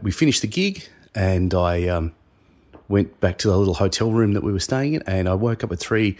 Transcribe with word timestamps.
We 0.00 0.10
finished 0.10 0.42
the 0.42 0.48
gig, 0.48 0.86
and 1.14 1.54
I 1.54 1.88
um, 1.88 2.12
went 2.88 3.20
back 3.20 3.38
to 3.38 3.48
the 3.48 3.56
little 3.56 3.74
hotel 3.74 4.10
room 4.10 4.32
that 4.32 4.42
we 4.42 4.52
were 4.52 4.60
staying 4.60 4.94
in, 4.94 5.02
and 5.06 5.28
I 5.28 5.34
woke 5.34 5.64
up 5.64 5.72
at 5.72 5.78
3 5.78 6.16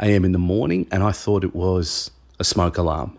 a.m. 0.00 0.24
in 0.24 0.32
the 0.32 0.38
morning, 0.38 0.86
and 0.90 1.02
I 1.02 1.12
thought 1.12 1.44
it 1.44 1.54
was 1.54 2.10
a 2.38 2.44
smoke 2.44 2.78
alarm. 2.78 3.18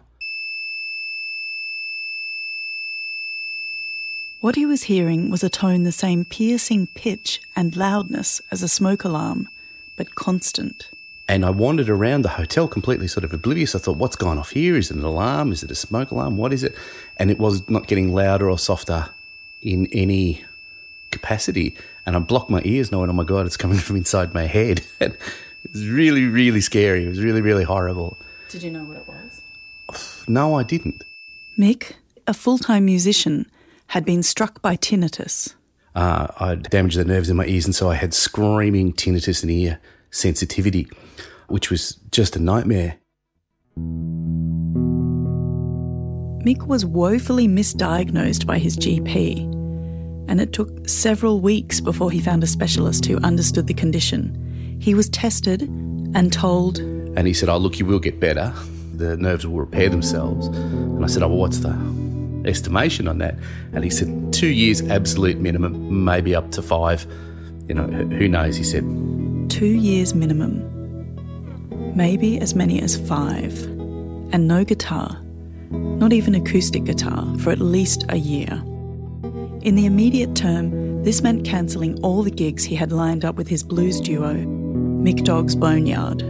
What 4.42 4.56
he 4.56 4.66
was 4.66 4.84
hearing 4.84 5.30
was 5.30 5.44
a 5.44 5.50
tone 5.50 5.84
the 5.84 5.92
same 5.92 6.24
piercing 6.24 6.88
pitch 6.96 7.42
and 7.58 7.76
loudness 7.76 8.40
as 8.52 8.64
a 8.64 8.70
smoke 8.70 9.04
alarm, 9.04 9.50
but 9.98 10.16
constant. 10.16 10.90
And 11.28 11.46
I 11.46 11.50
wandered 11.50 11.90
around 11.90 12.22
the 12.22 12.30
hotel 12.30 12.68
completely 12.68 13.08
sort 13.08 13.26
of 13.26 13.34
oblivious. 13.34 13.76
I 13.76 13.80
thought, 13.80 13.98
what's 13.98 14.16
gone 14.16 14.38
off 14.38 14.52
here? 14.52 14.78
Is 14.78 14.90
it 14.90 14.98
an 14.98 15.04
alarm? 15.04 15.52
Is 15.52 15.62
it 15.62 15.70
a 15.70 15.76
smoke 15.76 16.12
alarm? 16.12 16.38
What 16.38 16.54
is 16.54 16.64
it? 16.64 16.74
And 17.18 17.30
it 17.30 17.38
was 17.38 17.70
not 17.70 17.88
getting 17.88 18.14
louder 18.14 18.50
or 18.50 18.58
softer 18.58 19.10
in 19.62 19.88
any 19.92 20.44
capacity. 21.12 21.76
And 22.06 22.16
I 22.16 22.20
blocked 22.20 22.50
my 22.50 22.62
ears 22.66 22.92
knowing, 22.92 23.10
oh 23.10 23.14
my 23.14 23.24
God, 23.24 23.46
it's 23.46 23.58
coming 23.58 23.78
from 23.88 23.96
inside 23.96 24.34
my 24.34 24.44
head. 24.44 24.82
And 25.00 25.14
it 25.64 25.72
was 25.72 25.88
really, 25.88 26.26
really 26.26 26.62
scary. 26.62 27.06
It 27.06 27.10
was 27.10 27.22
really, 27.22 27.42
really 27.42 27.64
horrible. 27.64 28.18
Did 28.50 28.64
you 28.64 28.72
know 28.72 28.84
what 28.84 28.98
it 28.98 29.08
was? 29.08 29.42
No, 30.28 30.54
I 30.54 30.62
didn't. 30.62 31.04
Mick, 31.58 31.94
a 32.28 32.36
full 32.36 32.60
time 32.60 32.86
musician, 32.86 33.48
had 33.88 34.06
been 34.06 34.22
struck 34.22 34.62
by 34.62 34.76
tinnitus. 34.76 35.56
Uh, 35.96 36.28
I 36.40 36.54
damaged 36.54 36.98
the 36.98 37.06
nerves 37.06 37.32
in 37.32 37.36
my 37.36 37.46
ears, 37.46 37.66
and 37.66 37.74
so 37.74 37.90
I 37.90 37.96
had 37.96 38.14
screaming 38.14 38.94
tinnitus 38.94 39.42
and 39.42 39.52
ear 39.52 39.80
sensitivity, 40.12 40.88
which 41.48 41.72
was 41.72 41.94
just 42.12 42.36
a 42.36 42.40
nightmare. 42.40 42.98
Mick 46.46 46.68
was 46.68 46.86
woefully 46.86 47.50
misdiagnosed 47.50 48.46
by 48.46 48.60
his 48.60 48.78
GP, 48.78 49.42
and 50.30 50.40
it 50.40 50.54
took 50.54 50.88
several 50.88 51.42
weeks 51.42 51.82
before 51.82 52.12
he 52.12 52.22
found 52.22 52.44
a 52.44 52.48
specialist 52.48 53.06
who 53.06 53.18
understood 53.18 53.68
the 53.68 53.74
condition. 53.74 54.78
He 54.80 54.94
was 54.94 55.10
tested 55.10 55.64
and 55.64 56.32
told. 56.32 56.80
And 56.80 57.28
he 57.28 57.34
said, 57.34 57.50
Oh, 57.50 57.58
look, 57.58 57.78
you 57.78 57.86
will 57.86 58.00
get 58.00 58.22
better. 58.22 58.54
The 58.94 59.18
nerves 59.18 59.46
will 59.46 59.58
repair 59.58 59.90
themselves. 59.90 60.48
And 60.48 61.04
I 61.04 61.08
said, 61.08 61.24
Oh, 61.24 61.28
well, 61.28 61.40
what's 61.40 61.60
the 61.60 61.78
estimation 62.46 63.10
on 63.10 63.18
that? 63.18 63.36
And 63.74 63.84
he 63.84 63.90
said, 63.90 64.32
Two 64.32 64.48
years 64.48 64.82
absolute 64.84 65.40
minimum, 65.40 66.06
maybe 66.06 66.36
up 66.36 66.52
to 66.52 66.62
five. 66.62 67.06
You 67.68 67.76
know, 67.76 67.88
who 67.88 68.30
knows? 68.30 68.56
He 68.56 68.64
said, 68.64 68.84
Two 69.50 69.66
years 69.66 70.16
minimum. 70.16 70.66
Maybe 71.98 72.40
as 72.40 72.56
many 72.56 72.82
as 72.82 72.96
five. 73.08 73.62
And 74.32 74.48
no 74.48 74.64
guitar. 74.64 75.20
Not 75.72 76.14
even 76.14 76.36
acoustic 76.36 76.84
guitar 76.84 77.26
for 77.40 77.52
at 77.52 77.60
least 77.60 78.06
a 78.10 78.18
year. 78.18 78.62
In 79.62 79.76
the 79.76 79.86
immediate 79.86 80.36
term, 80.36 81.04
this 81.04 81.22
meant 81.22 81.46
cancelling 81.46 82.00
all 82.02 82.24
the 82.24 82.32
gigs 82.32 82.64
he 82.64 82.76
had 82.76 82.92
lined 82.92 83.26
up 83.26 83.36
with 83.36 83.48
his 83.48 83.64
blues 83.64 84.00
duo, 84.00 84.34
Mick 84.34 85.24
Dogg's 85.24 85.56
Boneyard. 85.56 86.24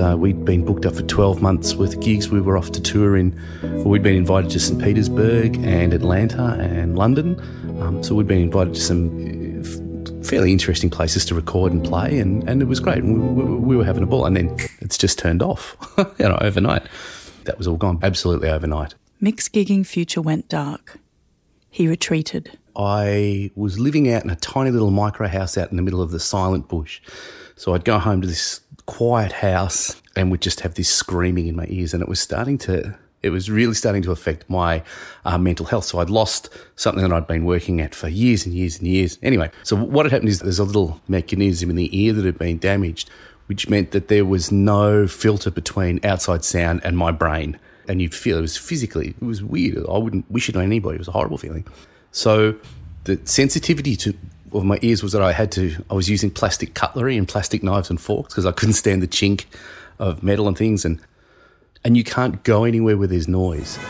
Uh, 0.00 0.16
we'd 0.16 0.44
been 0.44 0.64
booked 0.64 0.86
up 0.86 0.94
for 0.94 1.02
12 1.02 1.42
months 1.42 1.74
worth 1.74 1.94
of 1.94 2.00
gigs. 2.00 2.30
We 2.30 2.40
were 2.40 2.56
off 2.56 2.70
to 2.72 2.80
tour 2.80 3.16
in, 3.16 3.38
we'd 3.84 4.02
been 4.02 4.16
invited 4.16 4.50
to 4.52 4.60
St. 4.60 4.80
Petersburg 4.80 5.56
and 5.64 5.92
Atlanta 5.92 6.56
and 6.60 6.96
London. 6.96 7.38
Um, 7.80 8.02
so 8.02 8.14
we'd 8.14 8.26
been 8.26 8.42
invited 8.42 8.74
to 8.74 8.80
some 8.80 9.08
uh, 9.08 10.22
fairly 10.24 10.52
interesting 10.52 10.90
places 10.90 11.24
to 11.26 11.34
record 11.34 11.72
and 11.72 11.84
play, 11.84 12.18
and, 12.18 12.48
and 12.48 12.62
it 12.62 12.66
was 12.66 12.80
great. 12.80 13.04
We, 13.04 13.12
we, 13.12 13.44
we 13.44 13.76
were 13.76 13.84
having 13.84 14.02
a 14.02 14.06
ball, 14.06 14.24
and 14.24 14.36
then 14.36 14.56
it's 14.80 14.96
just 14.96 15.18
turned 15.18 15.42
off, 15.42 15.76
you 15.98 16.28
know, 16.28 16.38
overnight. 16.40 16.82
That 17.44 17.58
was 17.58 17.66
all 17.66 17.76
gone, 17.76 17.98
absolutely 18.02 18.48
overnight. 18.48 18.94
Mick's 19.20 19.48
gigging 19.48 19.86
future 19.86 20.22
went 20.22 20.48
dark. 20.48 20.98
He 21.70 21.86
retreated. 21.86 22.58
I 22.76 23.50
was 23.54 23.78
living 23.78 24.10
out 24.10 24.24
in 24.24 24.30
a 24.30 24.36
tiny 24.36 24.70
little 24.70 24.90
micro 24.90 25.28
house 25.28 25.58
out 25.58 25.70
in 25.70 25.76
the 25.76 25.82
middle 25.82 26.02
of 26.02 26.10
the 26.10 26.20
silent 26.20 26.68
bush. 26.68 27.00
So 27.56 27.74
I'd 27.74 27.84
go 27.84 27.98
home 27.98 28.22
to 28.22 28.26
this 28.26 28.60
quiet 28.86 29.32
house 29.32 30.00
and 30.16 30.30
would 30.30 30.40
just 30.40 30.60
have 30.60 30.74
this 30.74 30.88
screaming 30.88 31.46
in 31.46 31.54
my 31.56 31.66
ears, 31.68 31.94
and 31.94 32.02
it 32.02 32.08
was 32.08 32.20
starting 32.20 32.58
to. 32.58 32.96
It 33.22 33.28
was 33.28 33.50
really 33.50 33.74
starting 33.74 34.00
to 34.04 34.12
affect 34.12 34.48
my 34.48 34.82
uh, 35.26 35.36
mental 35.36 35.66
health. 35.66 35.84
So 35.84 35.98
I'd 35.98 36.08
lost 36.08 36.48
something 36.76 37.02
that 37.02 37.12
I'd 37.12 37.26
been 37.26 37.44
working 37.44 37.78
at 37.78 37.94
for 37.94 38.08
years 38.08 38.46
and 38.46 38.54
years 38.54 38.78
and 38.78 38.88
years. 38.88 39.18
Anyway, 39.22 39.50
so 39.62 39.76
what 39.76 40.06
had 40.06 40.12
happened 40.12 40.30
is 40.30 40.38
there's 40.38 40.58
a 40.58 40.64
little 40.64 41.02
mechanism 41.06 41.68
in 41.68 41.76
the 41.76 41.94
ear 41.94 42.14
that 42.14 42.24
had 42.24 42.38
been 42.38 42.56
damaged, 42.56 43.10
which 43.50 43.68
meant 43.68 43.90
that 43.90 44.06
there 44.06 44.24
was 44.24 44.52
no 44.52 45.08
filter 45.08 45.50
between 45.50 45.98
outside 46.04 46.44
sound 46.44 46.80
and 46.84 46.96
my 46.96 47.10
brain. 47.10 47.58
And 47.88 48.00
you'd 48.00 48.14
feel 48.14 48.38
it 48.38 48.42
was 48.42 48.56
physically, 48.56 49.08
it 49.08 49.24
was 49.24 49.42
weird. 49.42 49.84
I 49.88 49.98
wouldn't 49.98 50.30
wish 50.30 50.48
it 50.48 50.54
on 50.54 50.62
anybody. 50.62 50.94
It 50.94 51.00
was 51.00 51.08
a 51.08 51.10
horrible 51.10 51.36
feeling. 51.36 51.66
So 52.12 52.54
the 53.04 53.18
sensitivity 53.24 53.96
to 53.96 54.14
of 54.52 54.64
my 54.64 54.78
ears 54.82 55.02
was 55.02 55.10
that 55.10 55.22
I 55.22 55.32
had 55.32 55.50
to, 55.52 55.84
I 55.90 55.94
was 55.94 56.08
using 56.08 56.30
plastic 56.30 56.74
cutlery 56.74 57.16
and 57.16 57.26
plastic 57.26 57.64
knives 57.64 57.90
and 57.90 58.00
forks 58.00 58.32
because 58.32 58.46
I 58.46 58.52
couldn't 58.52 58.74
stand 58.74 59.02
the 59.02 59.08
chink 59.08 59.46
of 59.98 60.22
metal 60.22 60.46
and 60.46 60.56
things. 60.56 60.84
And, 60.84 61.00
and 61.82 61.96
you 61.96 62.04
can't 62.04 62.44
go 62.44 62.62
anywhere 62.62 62.96
where 62.96 63.08
there's 63.08 63.26
noise. 63.26 63.80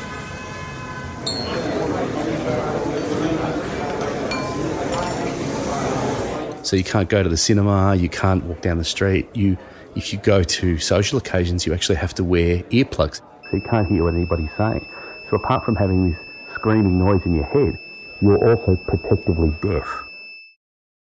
So 6.63 6.77
you 6.77 6.85
can't 6.85 7.09
go 7.09 7.23
to 7.23 7.29
the 7.29 7.37
cinema, 7.37 7.95
you 7.95 8.09
can't 8.09 8.45
walk 8.45 8.61
down 8.61 8.79
the 8.79 8.85
street. 8.85 9.29
You, 9.35 9.57
if 9.97 10.13
you 10.13 10.19
go 10.19 10.43
to 10.43 10.79
social 10.79 11.19
occasions, 11.19 11.67
you 11.67 11.73
actually 11.73 11.97
have 11.97 12.15
to 12.15 12.25
wear 12.25 12.63
earplugs. 12.65 13.21
So 13.51 13.57
you 13.57 13.63
can't 13.69 13.89
hear 13.89 14.05
what 14.05 14.15
anybody's 14.15 14.51
saying. 14.57 14.87
So 15.31 15.37
apart 15.37 15.65
from 15.65 15.77
having 15.77 16.11
this 16.11 16.19
screaming 16.55 16.99
noise 16.99 17.23
in 17.25 17.35
your 17.35 17.47
head, 17.47 17.79
you're 18.21 18.49
also 18.49 18.77
protectively 18.87 19.57
deaf. 19.63 20.05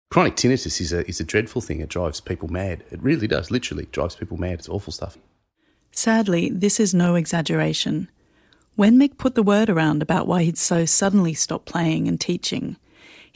Chronic 0.09 0.35
tinnitus 0.35 0.79
is 0.79 0.93
a, 0.93 1.07
is 1.07 1.19
a 1.19 1.23
dreadful 1.23 1.61
thing. 1.61 1.81
It 1.81 1.89
drives 1.89 2.21
people 2.21 2.47
mad. 2.47 2.83
It 2.91 3.01
really 3.01 3.27
does, 3.27 3.51
literally 3.51 3.87
drives 3.91 4.15
people 4.15 4.37
mad. 4.37 4.59
It's 4.59 4.69
awful 4.69 4.93
stuff. 4.93 5.17
Sadly, 5.91 6.49
this 6.49 6.79
is 6.79 6.93
no 6.93 7.15
exaggeration. 7.15 8.07
When 8.75 8.99
Mick 8.99 9.17
put 9.17 9.35
the 9.35 9.43
word 9.43 9.69
around 9.69 10.01
about 10.01 10.27
why 10.27 10.43
he'd 10.43 10.57
so 10.57 10.85
suddenly 10.85 11.33
stopped 11.33 11.65
playing 11.65 12.07
and 12.07 12.21
teaching, 12.21 12.77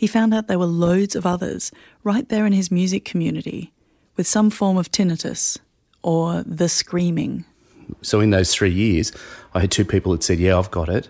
he 0.01 0.07
found 0.07 0.33
out 0.33 0.47
there 0.47 0.57
were 0.57 0.65
loads 0.65 1.15
of 1.15 1.27
others 1.27 1.71
right 2.03 2.27
there 2.27 2.47
in 2.47 2.53
his 2.53 2.71
music 2.71 3.05
community 3.05 3.71
with 4.17 4.25
some 4.25 4.49
form 4.49 4.75
of 4.75 4.91
tinnitus 4.91 5.59
or 6.01 6.41
the 6.41 6.67
screaming. 6.67 7.45
So 8.01 8.19
in 8.19 8.31
those 8.31 8.51
three 8.51 8.71
years, 8.71 9.11
I 9.53 9.59
had 9.59 9.69
two 9.69 9.85
people 9.85 10.11
that 10.13 10.23
said, 10.23 10.39
"Yeah, 10.39 10.57
I've 10.57 10.71
got 10.71 10.89
it," 10.89 11.07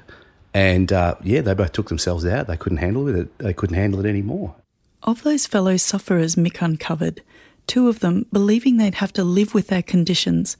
and 0.54 0.92
uh, 0.92 1.16
yeah, 1.24 1.40
they 1.40 1.54
both 1.54 1.72
took 1.72 1.88
themselves 1.88 2.26
out. 2.26 2.48
They 2.48 2.58
couldn't 2.58 2.80
handle 2.80 3.08
it. 3.08 3.38
They 3.38 3.54
couldn't 3.54 3.78
handle 3.78 4.02
it 4.06 4.10
anymore. 4.10 4.56
Of 5.04 5.24
those 5.24 5.48
fellow 5.48 5.78
sufferers 5.78 6.36
Mick 6.36 6.62
uncovered, 6.62 7.22
two 7.68 7.88
of 7.88 8.02
them, 8.02 8.26
believing 8.34 8.76
they'd 8.76 8.96
have 8.96 9.14
to 9.14 9.24
live 9.24 9.54
with 9.54 9.68
their 9.68 9.84
conditions, 9.84 10.58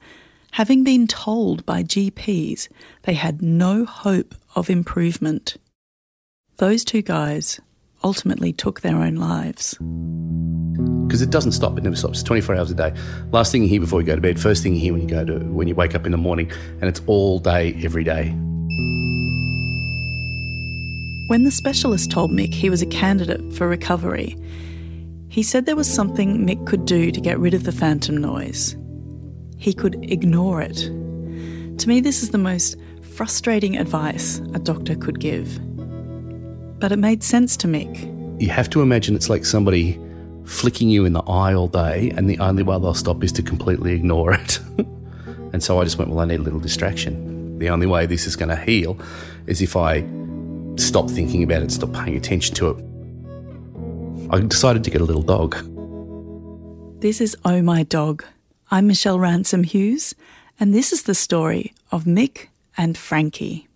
having 0.52 0.84
been 0.84 1.06
told 1.06 1.66
by 1.66 1.82
GPs 1.82 2.68
they 3.02 3.12
had 3.12 3.42
no 3.42 3.84
hope 3.84 4.34
of 4.56 4.70
improvement. 4.70 5.58
Those 6.56 6.82
two 6.82 7.02
guys 7.02 7.60
ultimately 8.04 8.52
took 8.52 8.80
their 8.80 8.96
own 8.96 9.16
lives. 9.16 9.76
Because 11.06 11.22
it 11.22 11.30
doesn't 11.30 11.52
stop, 11.52 11.76
it 11.76 11.84
never 11.84 11.96
stops. 11.96 12.20
It's 12.20 12.26
24 12.26 12.56
hours 12.56 12.70
a 12.70 12.74
day. 12.74 12.94
Last 13.30 13.52
thing 13.52 13.62
you 13.62 13.68
hear 13.68 13.80
before 13.80 14.00
you 14.00 14.06
go 14.06 14.14
to 14.14 14.20
bed, 14.20 14.40
first 14.40 14.62
thing 14.62 14.74
you 14.74 14.80
hear 14.80 14.92
when 14.92 15.02
you 15.02 15.08
go 15.08 15.24
to 15.24 15.38
when 15.38 15.68
you 15.68 15.74
wake 15.74 15.94
up 15.94 16.06
in 16.06 16.12
the 16.12 16.18
morning, 16.18 16.50
and 16.80 16.84
it's 16.84 17.02
all 17.06 17.38
day, 17.38 17.78
every 17.84 18.04
day. 18.04 18.34
When 21.28 21.44
the 21.44 21.50
specialist 21.50 22.10
told 22.10 22.30
Mick 22.30 22.52
he 22.52 22.70
was 22.70 22.82
a 22.82 22.86
candidate 22.86 23.52
for 23.54 23.68
recovery, 23.68 24.36
he 25.28 25.42
said 25.42 25.64
there 25.64 25.76
was 25.76 25.92
something 25.92 26.46
Mick 26.46 26.66
could 26.66 26.84
do 26.84 27.10
to 27.10 27.20
get 27.20 27.38
rid 27.38 27.54
of 27.54 27.64
the 27.64 27.72
phantom 27.72 28.18
noise. 28.18 28.76
He 29.56 29.72
could 29.72 29.96
ignore 30.10 30.60
it. 30.60 30.76
To 31.78 31.88
me, 31.88 32.00
this 32.00 32.22
is 32.22 32.30
the 32.30 32.38
most 32.38 32.76
frustrating 33.14 33.76
advice 33.78 34.38
a 34.54 34.58
doctor 34.58 34.94
could 34.94 35.20
give. 35.20 35.58
But 36.82 36.90
it 36.90 36.98
made 36.98 37.22
sense 37.22 37.56
to 37.58 37.68
Mick. 37.68 38.42
You 38.42 38.48
have 38.48 38.68
to 38.70 38.82
imagine 38.82 39.14
it's 39.14 39.30
like 39.30 39.44
somebody 39.44 40.00
flicking 40.44 40.88
you 40.88 41.04
in 41.04 41.12
the 41.12 41.22
eye 41.28 41.54
all 41.54 41.68
day, 41.68 42.12
and 42.16 42.28
the 42.28 42.36
only 42.40 42.64
way 42.64 42.76
they'll 42.76 42.92
stop 42.92 43.22
is 43.22 43.30
to 43.34 43.42
completely 43.42 43.92
ignore 43.92 44.32
it. 44.32 44.58
and 45.52 45.62
so 45.62 45.80
I 45.80 45.84
just 45.84 45.96
went, 45.96 46.10
well, 46.10 46.18
I 46.18 46.24
need 46.24 46.40
a 46.40 46.42
little 46.42 46.58
distraction. 46.58 47.56
The 47.60 47.70
only 47.70 47.86
way 47.86 48.06
this 48.06 48.26
is 48.26 48.34
going 48.34 48.48
to 48.48 48.56
heal 48.56 48.98
is 49.46 49.62
if 49.62 49.76
I 49.76 50.04
stop 50.74 51.08
thinking 51.08 51.44
about 51.44 51.62
it, 51.62 51.70
stop 51.70 51.92
paying 51.92 52.16
attention 52.16 52.56
to 52.56 52.70
it. 52.70 54.30
I 54.30 54.40
decided 54.40 54.82
to 54.82 54.90
get 54.90 55.00
a 55.00 55.04
little 55.04 55.22
dog. 55.22 55.54
This 57.00 57.20
is 57.20 57.36
Oh 57.44 57.62
My 57.62 57.84
Dog. 57.84 58.24
I'm 58.72 58.88
Michelle 58.88 59.20
Ransom 59.20 59.62
Hughes, 59.62 60.16
and 60.58 60.74
this 60.74 60.92
is 60.92 61.04
the 61.04 61.14
story 61.14 61.74
of 61.92 62.06
Mick 62.06 62.48
and 62.76 62.98
Frankie. 62.98 63.68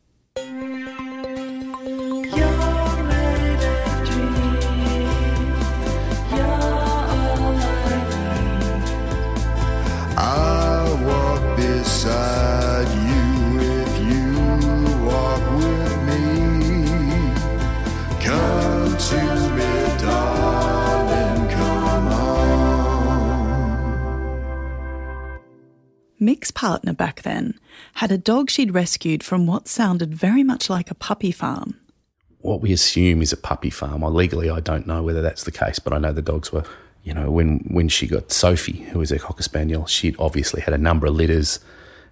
Mick's 26.27 26.51
partner 26.51 26.93
back 26.93 27.23
then 27.23 27.55
had 27.95 28.11
a 28.11 28.19
dog 28.19 28.51
she'd 28.51 28.75
rescued 28.75 29.23
from 29.23 29.47
what 29.47 29.69
sounded 29.69 30.13
very 30.13 30.43
much 30.43 30.69
like 30.69 30.91
a 30.91 30.95
puppy 30.97 31.31
farm. 31.31 31.77
what 32.41 32.61
we 32.61 32.73
assume 32.73 33.23
is 33.23 33.33
a 33.33 33.37
puppy 33.37 33.71
farm. 33.71 34.01
Well, 34.01 34.11
legally, 34.11 34.51
I 34.51 34.59
don't 34.59 34.89
know 34.89 35.05
whether 35.05 35.23
that's 35.23 35.45
the 35.45 35.53
case, 35.53 35.79
but 35.79 35.93
I 35.93 35.99
know 35.99 36.11
the 36.11 36.23
dogs 36.23 36.51
were, 36.51 36.65
you 37.05 37.15
know, 37.15 37.31
when, 37.31 37.61
when 37.71 37.89
she 37.89 38.09
got 38.09 38.33
Sophie, 38.33 38.83
who 38.91 38.99
was 38.99 39.13
a 39.13 39.21
Cocker 39.21 39.45
Spaniel, 39.45 39.87
she'd 39.87 40.17
obviously 40.19 40.61
had 40.63 40.75
a 40.75 40.79
number 40.79 41.07
of 41.07 41.15
litters 41.15 41.61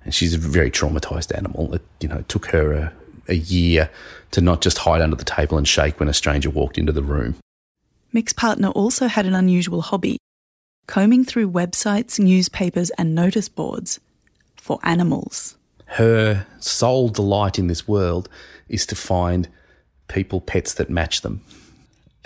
and 0.04 0.14
she's 0.14 0.32
a 0.32 0.38
very 0.38 0.70
traumatized 0.70 1.36
animal. 1.36 1.74
It, 1.74 1.82
you 1.98 2.08
know, 2.08 2.18
it 2.18 2.28
took 2.28 2.46
her 2.46 2.72
a, 2.72 2.92
a 3.26 3.34
year 3.34 3.90
to 4.30 4.40
not 4.40 4.60
just 4.60 4.78
hide 4.78 5.00
under 5.00 5.16
the 5.16 5.24
table 5.24 5.58
and 5.58 5.66
shake 5.66 5.98
when 5.98 6.08
a 6.08 6.14
stranger 6.14 6.50
walked 6.50 6.78
into 6.78 6.92
the 6.92 7.02
room. 7.02 7.34
Mick's 8.12 8.32
partner 8.32 8.68
also 8.68 9.08
had 9.08 9.26
an 9.26 9.34
unusual 9.34 9.82
hobby 9.82 10.18
combing 10.86 11.24
through 11.24 11.50
websites, 11.50 12.18
newspapers, 12.18 12.90
and 12.90 13.14
notice 13.14 13.48
boards 13.48 14.00
for 14.56 14.78
animals. 14.82 15.56
Her 15.86 16.46
sole 16.58 17.08
delight 17.08 17.58
in 17.58 17.66
this 17.66 17.86
world 17.86 18.28
is 18.68 18.86
to 18.86 18.94
find 18.94 19.48
people, 20.08 20.40
pets 20.40 20.74
that 20.74 20.90
match 20.90 21.20
them. 21.22 21.42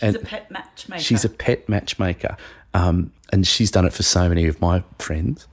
She's 0.00 0.14
and 0.14 0.16
a 0.16 0.20
pet 0.20 0.50
matchmaker. 0.50 1.02
She's 1.02 1.24
a 1.24 1.28
pet 1.28 1.68
matchmaker, 1.68 2.36
um, 2.74 3.12
and 3.32 3.46
she's 3.46 3.70
done 3.70 3.84
it 3.84 3.92
for 3.92 4.04
so 4.04 4.28
many 4.28 4.46
of 4.46 4.60
my 4.60 4.84
friends. 4.98 5.46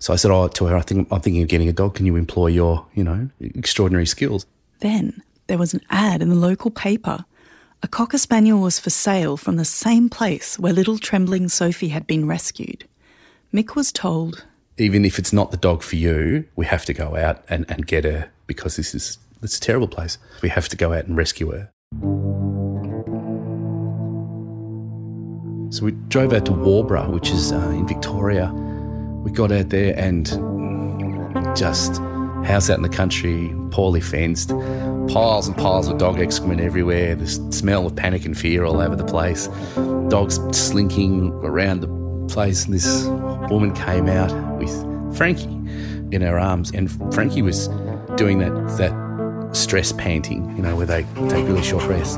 So 0.00 0.12
I 0.12 0.16
said 0.16 0.30
oh, 0.30 0.48
to 0.48 0.66
her, 0.66 0.76
I 0.76 0.82
think 0.82 1.08
I'm 1.10 1.20
thinking 1.20 1.42
of 1.42 1.48
getting 1.48 1.68
a 1.68 1.72
dog. 1.72 1.94
Can 1.94 2.04
you 2.04 2.16
employ 2.16 2.48
your, 2.48 2.84
you 2.94 3.04
know, 3.04 3.30
extraordinary 3.40 4.06
skills? 4.06 4.44
Then 4.80 5.22
there 5.46 5.56
was 5.56 5.72
an 5.72 5.80
ad 5.88 6.20
in 6.20 6.28
the 6.28 6.34
local 6.34 6.70
paper. 6.70 7.24
A 7.84 7.86
Cocker 7.86 8.16
Spaniel 8.16 8.62
was 8.62 8.78
for 8.78 8.88
sale 8.88 9.36
from 9.36 9.56
the 9.56 9.64
same 9.66 10.08
place 10.08 10.58
where 10.58 10.72
little 10.72 10.96
trembling 10.96 11.50
Sophie 11.50 11.88
had 11.88 12.06
been 12.06 12.26
rescued. 12.26 12.88
Mick 13.52 13.76
was 13.76 13.92
told, 13.92 14.46
Even 14.78 15.04
if 15.04 15.18
it's 15.18 15.34
not 15.34 15.50
the 15.50 15.58
dog 15.58 15.82
for 15.82 15.96
you, 15.96 16.46
we 16.56 16.64
have 16.64 16.86
to 16.86 16.94
go 16.94 17.14
out 17.14 17.44
and, 17.46 17.66
and 17.68 17.86
get 17.86 18.04
her 18.04 18.30
because 18.46 18.76
this 18.76 18.94
is 18.94 19.18
it's 19.42 19.58
a 19.58 19.60
terrible 19.60 19.86
place. 19.86 20.16
We 20.40 20.48
have 20.48 20.66
to 20.70 20.78
go 20.78 20.94
out 20.94 21.04
and 21.04 21.14
rescue 21.14 21.50
her. 21.50 21.70
So 25.70 25.84
we 25.84 25.92
drove 26.08 26.32
out 26.32 26.46
to 26.46 26.52
Warborough, 26.52 27.10
which 27.10 27.28
is 27.28 27.52
uh, 27.52 27.68
in 27.68 27.86
Victoria. 27.86 28.50
We 29.22 29.30
got 29.30 29.52
out 29.52 29.68
there 29.68 29.94
and 29.98 30.24
just 31.54 31.98
house 32.46 32.70
out 32.70 32.78
in 32.78 32.82
the 32.82 32.88
country, 32.88 33.54
poorly 33.70 34.00
fenced, 34.00 34.52
piles 35.08 35.46
and 35.46 35.56
piles 35.56 35.88
of 35.88 35.98
dog 35.98 36.18
excrement 36.20 36.60
everywhere, 36.60 37.14
the 37.14 37.26
smell 37.26 37.86
of 37.86 37.96
panic 37.96 38.24
and 38.24 38.36
fear 38.36 38.64
all 38.64 38.80
over 38.80 38.96
the 38.96 39.04
place, 39.04 39.48
dogs 40.08 40.38
slinking 40.56 41.30
around 41.44 41.80
the 41.80 41.88
place. 42.32 42.64
And 42.64 42.74
this 42.74 43.04
woman 43.50 43.72
came 43.74 44.08
out 44.08 44.32
with 44.58 45.16
Frankie 45.16 45.44
in 46.14 46.22
her 46.22 46.38
arms, 46.38 46.70
and 46.72 46.90
Frankie 47.14 47.42
was 47.42 47.68
doing 48.16 48.38
that 48.38 48.52
that 48.78 49.54
stress 49.54 49.92
panting, 49.92 50.56
you 50.56 50.62
know, 50.62 50.76
where 50.76 50.86
they 50.86 51.02
take 51.28 51.46
really 51.46 51.62
short 51.62 51.84
breaths. 51.84 52.16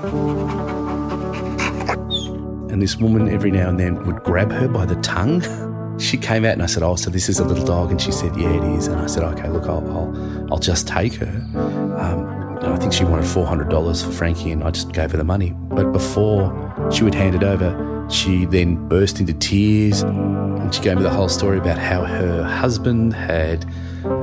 And 2.70 2.82
this 2.82 2.96
woman 2.96 3.28
every 3.28 3.50
now 3.50 3.68
and 3.68 3.78
then 3.78 4.04
would 4.06 4.22
grab 4.22 4.50
her 4.52 4.68
by 4.68 4.86
the 4.86 4.96
tongue. 4.96 5.42
She 5.98 6.18
came 6.18 6.44
out 6.44 6.52
and 6.52 6.62
I 6.62 6.66
said, 6.66 6.82
"Oh, 6.82 6.94
so 6.94 7.08
this 7.08 7.30
is 7.30 7.38
a 7.38 7.44
little 7.46 7.64
dog?" 7.64 7.90
And 7.90 7.98
she 7.98 8.12
said, 8.12 8.36
"Yeah, 8.36 8.50
it 8.50 8.62
is." 8.76 8.86
And 8.86 9.00
I 9.00 9.06
said, 9.06 9.22
"Okay, 9.22 9.48
look, 9.48 9.64
I'll 9.64 9.82
I'll, 9.90 10.52
I'll 10.52 10.58
just 10.58 10.86
take 10.86 11.14
her." 11.14 11.85
I 12.76 12.78
think 12.78 12.92
she 12.92 13.04
wanted 13.04 13.26
four 13.26 13.46
hundred 13.46 13.70
dollars 13.70 14.02
for 14.02 14.10
Frankie, 14.10 14.50
and 14.50 14.62
I 14.62 14.70
just 14.70 14.92
gave 14.92 15.10
her 15.10 15.16
the 15.16 15.24
money. 15.24 15.54
But 15.56 15.92
before 15.92 16.52
she 16.92 17.04
would 17.04 17.14
hand 17.14 17.34
it 17.34 17.42
over, 17.42 18.06
she 18.10 18.44
then 18.44 18.86
burst 18.86 19.18
into 19.18 19.32
tears, 19.32 20.02
and 20.02 20.74
she 20.74 20.82
gave 20.82 20.98
me 20.98 21.02
the 21.02 21.08
whole 21.08 21.30
story 21.30 21.56
about 21.56 21.78
how 21.78 22.04
her 22.04 22.44
husband 22.44 23.14
had 23.14 23.64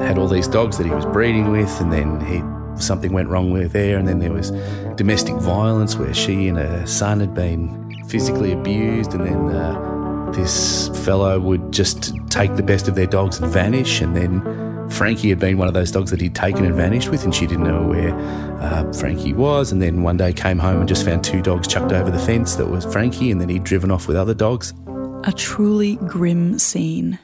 had 0.02 0.20
all 0.20 0.28
these 0.28 0.48
dogs 0.48 0.78
that 0.78 0.86
he 0.86 0.92
was 0.92 1.04
breeding 1.08 1.52
with, 1.52 1.82
and 1.82 1.92
then 1.92 2.24
he 2.28 2.44
something 2.80 3.12
went 3.12 3.28
wrong 3.28 3.50
with 3.50 3.72
there, 3.72 3.98
and 3.98 4.08
then 4.08 4.20
there 4.20 4.32
was 4.32 4.52
domestic 4.98 5.34
violence 5.38 5.96
where 5.96 6.14
she 6.14 6.48
and 6.48 6.60
her 6.60 6.86
son 6.86 7.22
had 7.22 7.34
been 7.34 8.06
physically 8.08 8.52
abused, 8.52 9.16
and 9.16 9.26
then. 9.26 9.50
Uh, 9.50 9.90
this 10.34 10.90
fellow 11.06 11.40
would 11.40 11.72
just 11.72 12.16
take 12.30 12.56
the 12.56 12.64
best 12.64 12.88
of 12.88 12.96
their 12.96 13.06
dogs 13.06 13.40
and 13.40 13.52
vanish. 13.52 14.02
And 14.02 14.16
then 14.16 14.42
Frankie 14.94 15.30
had 15.30 15.40
been 15.40 15.58
one 15.58 15.68
of 15.68 15.74
those 15.74 15.92
dogs 15.92 16.12
that 16.12 16.22
he'd 16.22 16.36
taken 16.36 16.66
and 16.66 16.76
vanished 16.76 17.10
with, 17.10 17.24
and 17.24 17.34
she 17.34 17.48
didn't 17.48 17.64
know 17.64 17.82
where 17.82 18.16
uh, 18.62 18.94
Frankie 18.94 19.34
was. 19.34 19.72
And 19.72 19.82
then 19.82 20.04
one 20.04 20.18
day 20.18 20.32
came 20.32 20.60
home 20.60 20.80
and 20.80 20.88
just 20.88 21.04
found 21.04 21.24
two 21.24 21.42
dogs 21.42 21.68
chucked 21.68 21.92
over 21.92 22.12
the 22.12 22.20
fence 22.20 22.56
that 22.56 22.68
was 22.68 22.86
Frankie, 22.86 23.32
and 23.32 23.42
then 23.42 23.50
he'd 23.50 23.64
driven 23.64 23.90
off 23.90 24.08
with 24.08 24.16
other 24.16 24.36
dogs. 24.36 24.74
A 25.24 25.34
truly 25.36 25.96
grim 25.96 26.60
scene. 26.60 27.18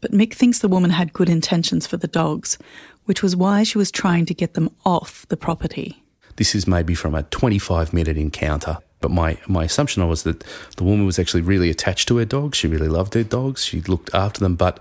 But 0.00 0.10
Mick 0.10 0.34
thinks 0.34 0.58
the 0.58 0.68
woman 0.68 0.90
had 0.90 1.12
good 1.12 1.28
intentions 1.28 1.86
for 1.86 1.96
the 1.96 2.08
dogs, 2.08 2.58
which 3.04 3.22
was 3.22 3.36
why 3.36 3.62
she 3.62 3.78
was 3.78 3.92
trying 3.92 4.26
to 4.26 4.34
get 4.34 4.54
them 4.54 4.68
off 4.84 5.24
the 5.28 5.36
property. 5.36 6.02
This 6.36 6.54
is 6.54 6.66
maybe 6.66 6.94
from 6.94 7.14
a 7.14 7.22
25 7.24 7.92
minute 7.92 8.18
encounter. 8.18 8.78
But 9.00 9.10
my, 9.10 9.36
my 9.46 9.64
assumption 9.64 10.06
was 10.08 10.22
that 10.22 10.44
the 10.76 10.84
woman 10.84 11.06
was 11.06 11.18
actually 11.18 11.42
really 11.42 11.70
attached 11.70 12.08
to 12.08 12.16
her 12.18 12.24
dogs. 12.24 12.58
She 12.58 12.68
really 12.68 12.88
loved 12.88 13.14
her 13.14 13.24
dogs. 13.24 13.64
She 13.64 13.80
looked 13.82 14.14
after 14.14 14.40
them, 14.40 14.54
but 14.54 14.80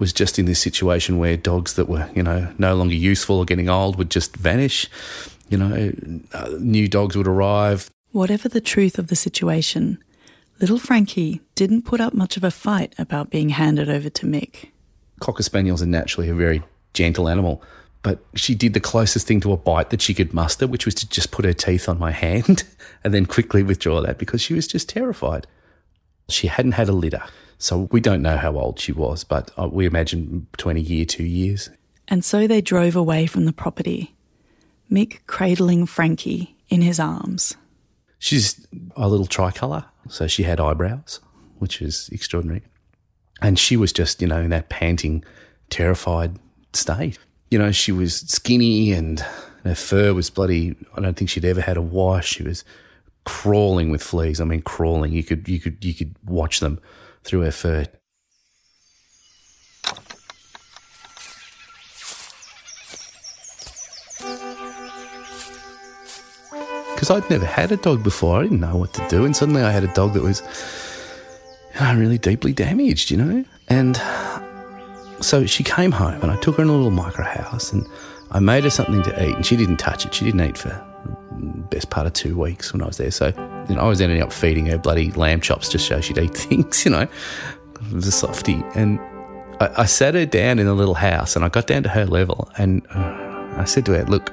was 0.00 0.12
just 0.12 0.38
in 0.38 0.46
this 0.46 0.58
situation 0.58 1.18
where 1.18 1.36
dogs 1.36 1.74
that 1.74 1.88
were, 1.88 2.10
you 2.14 2.22
know, 2.22 2.52
no 2.58 2.74
longer 2.74 2.94
useful 2.94 3.36
or 3.36 3.44
getting 3.44 3.68
old 3.68 3.96
would 3.96 4.10
just 4.10 4.34
vanish. 4.34 4.88
You 5.50 5.58
know, 5.58 5.92
uh, 6.32 6.48
new 6.58 6.88
dogs 6.88 7.16
would 7.16 7.28
arrive. 7.28 7.90
Whatever 8.12 8.48
the 8.48 8.60
truth 8.60 8.98
of 8.98 9.08
the 9.08 9.14
situation, 9.14 10.02
little 10.58 10.78
Frankie 10.78 11.40
didn't 11.54 11.82
put 11.82 12.00
up 12.00 12.14
much 12.14 12.36
of 12.36 12.42
a 12.42 12.50
fight 12.50 12.94
about 12.98 13.30
being 13.30 13.50
handed 13.50 13.88
over 13.88 14.08
to 14.08 14.26
Mick. 14.26 14.70
Cocker 15.20 15.42
spaniels 15.42 15.82
are 15.82 15.86
naturally 15.86 16.30
a 16.30 16.34
very 16.34 16.62
gentle 16.94 17.28
animal, 17.28 17.62
but 18.02 18.24
she 18.34 18.54
did 18.54 18.72
the 18.72 18.80
closest 18.80 19.26
thing 19.26 19.40
to 19.40 19.52
a 19.52 19.56
bite 19.56 19.90
that 19.90 20.00
she 20.00 20.14
could 20.14 20.32
muster, 20.32 20.66
which 20.66 20.86
was 20.86 20.94
to 20.94 21.08
just 21.08 21.30
put 21.30 21.44
her 21.44 21.52
teeth 21.52 21.88
on 21.88 21.98
my 21.98 22.10
hand 22.24 22.64
and 23.04 23.12
then 23.12 23.26
quickly 23.26 23.62
withdraw 23.62 24.00
that 24.00 24.18
because 24.18 24.40
she 24.40 24.54
was 24.54 24.66
just 24.66 24.88
terrified. 24.88 25.46
She 26.30 26.46
hadn't 26.46 26.72
had 26.72 26.88
a 26.88 26.92
litter, 26.92 27.22
so 27.60 27.88
we 27.92 28.00
don't 28.00 28.22
know 28.22 28.38
how 28.38 28.56
old 28.56 28.80
she 28.80 28.90
was, 28.90 29.22
but 29.22 29.50
uh, 29.58 29.68
we 29.68 29.84
imagine 29.84 30.46
between 30.50 30.78
a 30.78 30.80
year, 30.80 31.04
two 31.04 31.24
years. 31.24 31.68
And 32.08 32.24
so 32.24 32.46
they 32.46 32.62
drove 32.62 32.96
away 32.96 33.26
from 33.26 33.44
the 33.44 33.52
property, 33.52 34.14
Mick 34.90 35.18
cradling 35.26 35.84
Frankie 35.84 36.56
in 36.70 36.80
his 36.80 36.98
arms. 36.98 37.54
She's 38.18 38.66
a 38.96 39.08
little 39.08 39.26
tricolour, 39.26 39.84
so 40.08 40.26
she 40.26 40.42
had 40.42 40.58
eyebrows, 40.58 41.20
which 41.58 41.82
is 41.82 42.08
extraordinary. 42.10 42.62
And 43.42 43.58
she 43.58 43.76
was 43.76 43.92
just, 43.92 44.22
you 44.22 44.28
know, 44.28 44.40
in 44.40 44.50
that 44.50 44.70
panting, 44.70 45.22
terrified 45.68 46.38
state. 46.72 47.18
You 47.50 47.58
know, 47.58 47.72
she 47.72 47.92
was 47.92 48.20
skinny 48.20 48.92
and 48.92 49.20
her 49.64 49.74
fur 49.74 50.14
was 50.14 50.30
bloody. 50.30 50.76
I 50.96 51.00
don't 51.02 51.16
think 51.16 51.28
she'd 51.28 51.44
ever 51.44 51.60
had 51.60 51.76
a 51.76 51.82
wash. 51.82 52.28
She 52.28 52.42
was 52.42 52.64
crawling 53.24 53.90
with 53.90 54.02
fleas. 54.02 54.40
I 54.40 54.44
mean, 54.44 54.62
crawling. 54.62 55.12
You 55.12 55.22
could, 55.22 55.46
you 55.46 55.60
could, 55.60 55.84
you 55.84 55.92
could 55.92 56.14
watch 56.24 56.60
them 56.60 56.80
through 57.24 57.40
her 57.40 57.50
fur. 57.50 57.86
Because 66.94 67.10
I'd 67.10 67.30
never 67.30 67.46
had 67.46 67.72
a 67.72 67.76
dog 67.76 68.04
before. 68.04 68.40
I 68.40 68.42
didn't 68.42 68.60
know 68.60 68.76
what 68.76 68.92
to 68.94 69.08
do. 69.08 69.24
And 69.24 69.34
suddenly 69.34 69.62
I 69.62 69.70
had 69.70 69.84
a 69.84 69.94
dog 69.94 70.12
that 70.12 70.22
was 70.22 70.42
really 71.80 72.18
deeply 72.18 72.52
damaged, 72.52 73.10
you 73.10 73.16
know? 73.16 73.44
And 73.68 73.96
so 75.22 75.46
she 75.46 75.64
came 75.64 75.92
home 75.92 76.20
and 76.20 76.30
I 76.30 76.36
took 76.36 76.56
her 76.56 76.62
in 76.62 76.68
a 76.68 76.72
little 76.72 76.90
micro 76.90 77.24
house 77.24 77.72
and 77.72 77.86
I 78.32 78.38
made 78.38 78.64
her 78.64 78.70
something 78.70 79.02
to 79.02 79.28
eat 79.28 79.34
and 79.34 79.46
she 79.46 79.56
didn't 79.56 79.78
touch 79.78 80.04
it. 80.04 80.14
She 80.14 80.24
didn't 80.26 80.42
eat 80.42 80.58
for 80.58 80.68
the 80.68 81.66
best 81.70 81.88
part 81.90 82.06
of 82.06 82.12
two 82.12 82.38
weeks 82.38 82.72
when 82.72 82.82
I 82.82 82.86
was 82.86 82.98
there. 82.98 83.10
So, 83.10 83.32
know, 83.74 83.82
I 83.82 83.88
was 83.88 84.00
ending 84.00 84.22
up 84.22 84.32
feeding 84.32 84.66
her 84.66 84.78
bloody 84.78 85.10
lamb 85.12 85.40
chops 85.40 85.68
just 85.68 85.86
so 85.86 86.00
she'd 86.00 86.18
eat 86.18 86.34
things, 86.36 86.84
you 86.84 86.90
know? 86.90 87.06
A 87.94 88.02
softie. 88.02 88.62
And 88.74 88.98
I, 89.60 89.70
I 89.78 89.84
sat 89.86 90.14
her 90.14 90.26
down 90.26 90.58
in 90.58 90.66
a 90.66 90.74
little 90.74 90.94
house 90.94 91.36
and 91.36 91.44
I 91.44 91.48
got 91.48 91.66
down 91.66 91.82
to 91.84 91.88
her 91.88 92.06
level 92.06 92.50
and 92.58 92.86
uh, 92.94 93.54
I 93.56 93.64
said 93.64 93.86
to 93.86 93.92
her, 93.92 94.04
look, 94.04 94.32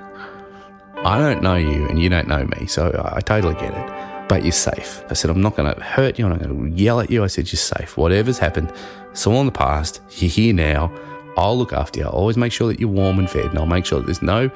I 0.98 1.20
don't 1.20 1.42
know 1.42 1.56
you 1.56 1.88
and 1.88 2.02
you 2.02 2.10
don't 2.10 2.28
know 2.28 2.46
me, 2.46 2.68
so 2.68 2.90
I, 2.92 3.18
I 3.18 3.20
totally 3.22 3.54
get 3.56 3.74
it. 3.74 4.28
But 4.28 4.44
you're 4.44 4.52
safe. 4.52 5.04
I 5.10 5.14
said, 5.14 5.32
I'm 5.32 5.42
not 5.42 5.56
going 5.56 5.74
to 5.74 5.82
hurt 5.82 6.20
you. 6.20 6.26
I'm 6.26 6.32
not 6.32 6.42
going 6.42 6.72
to 6.72 6.78
yell 6.78 7.00
at 7.00 7.10
you. 7.10 7.24
I 7.24 7.28
said, 7.28 7.50
you're 7.50 7.58
safe. 7.58 7.96
Whatever's 7.96 8.38
happened, 8.38 8.74
it's 9.12 9.26
all 9.26 9.40
in 9.40 9.46
the 9.46 9.54
past. 9.54 10.02
You're 10.18 10.30
here 10.30 10.54
now. 10.54 10.92
I'll 11.38 11.58
look 11.58 11.72
after 11.72 12.00
you. 12.00 12.06
I'll 12.06 12.12
always 12.12 12.36
make 12.36 12.52
sure 12.52 12.68
that 12.68 12.80
you're 12.80 12.90
warm 12.90 13.20
and 13.20 13.30
fed, 13.30 13.46
and 13.46 13.58
I'll 13.58 13.68
make 13.68 13.86
sure 13.86 14.00
that 14.00 14.06
there's 14.06 14.22
no 14.22 14.50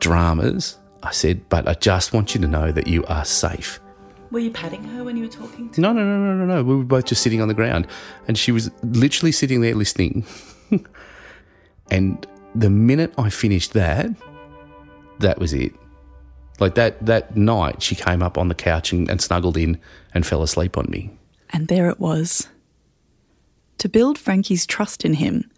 dramas. 0.00 0.76
I 1.02 1.12
said, 1.12 1.48
but 1.48 1.68
I 1.68 1.74
just 1.74 2.12
want 2.12 2.34
you 2.34 2.40
to 2.40 2.48
know 2.48 2.72
that 2.72 2.86
you 2.86 3.04
are 3.04 3.24
safe. 3.24 3.80
Were 4.30 4.40
you 4.40 4.50
patting 4.50 4.82
her 4.84 5.04
when 5.04 5.16
you 5.16 5.24
were 5.24 5.30
talking 5.30 5.70
to 5.70 5.80
No, 5.80 5.92
no, 5.92 6.02
no, 6.04 6.18
no, 6.18 6.34
no, 6.34 6.56
no. 6.56 6.64
We 6.64 6.76
were 6.76 6.84
both 6.84 7.06
just 7.06 7.22
sitting 7.22 7.40
on 7.40 7.48
the 7.48 7.54
ground, 7.54 7.86
and 8.26 8.36
she 8.36 8.52
was 8.52 8.70
literally 8.82 9.32
sitting 9.32 9.60
there 9.60 9.74
listening. 9.74 10.24
and 11.90 12.26
the 12.54 12.70
minute 12.70 13.14
I 13.18 13.30
finished 13.30 13.72
that, 13.74 14.10
that 15.20 15.38
was 15.38 15.52
it. 15.52 15.72
Like 16.58 16.74
that 16.74 17.04
that 17.06 17.36
night, 17.36 17.82
she 17.82 17.94
came 17.94 18.22
up 18.22 18.38
on 18.38 18.48
the 18.48 18.54
couch 18.54 18.92
and, 18.92 19.08
and 19.10 19.20
snuggled 19.20 19.56
in 19.56 19.78
and 20.14 20.26
fell 20.26 20.42
asleep 20.42 20.76
on 20.76 20.86
me. 20.88 21.10
And 21.50 21.68
there 21.68 21.88
it 21.88 22.00
was. 22.00 22.48
To 23.78 23.88
build 23.88 24.18
Frankie's 24.18 24.66
trust 24.66 25.04
in 25.04 25.14
him, 25.14 25.50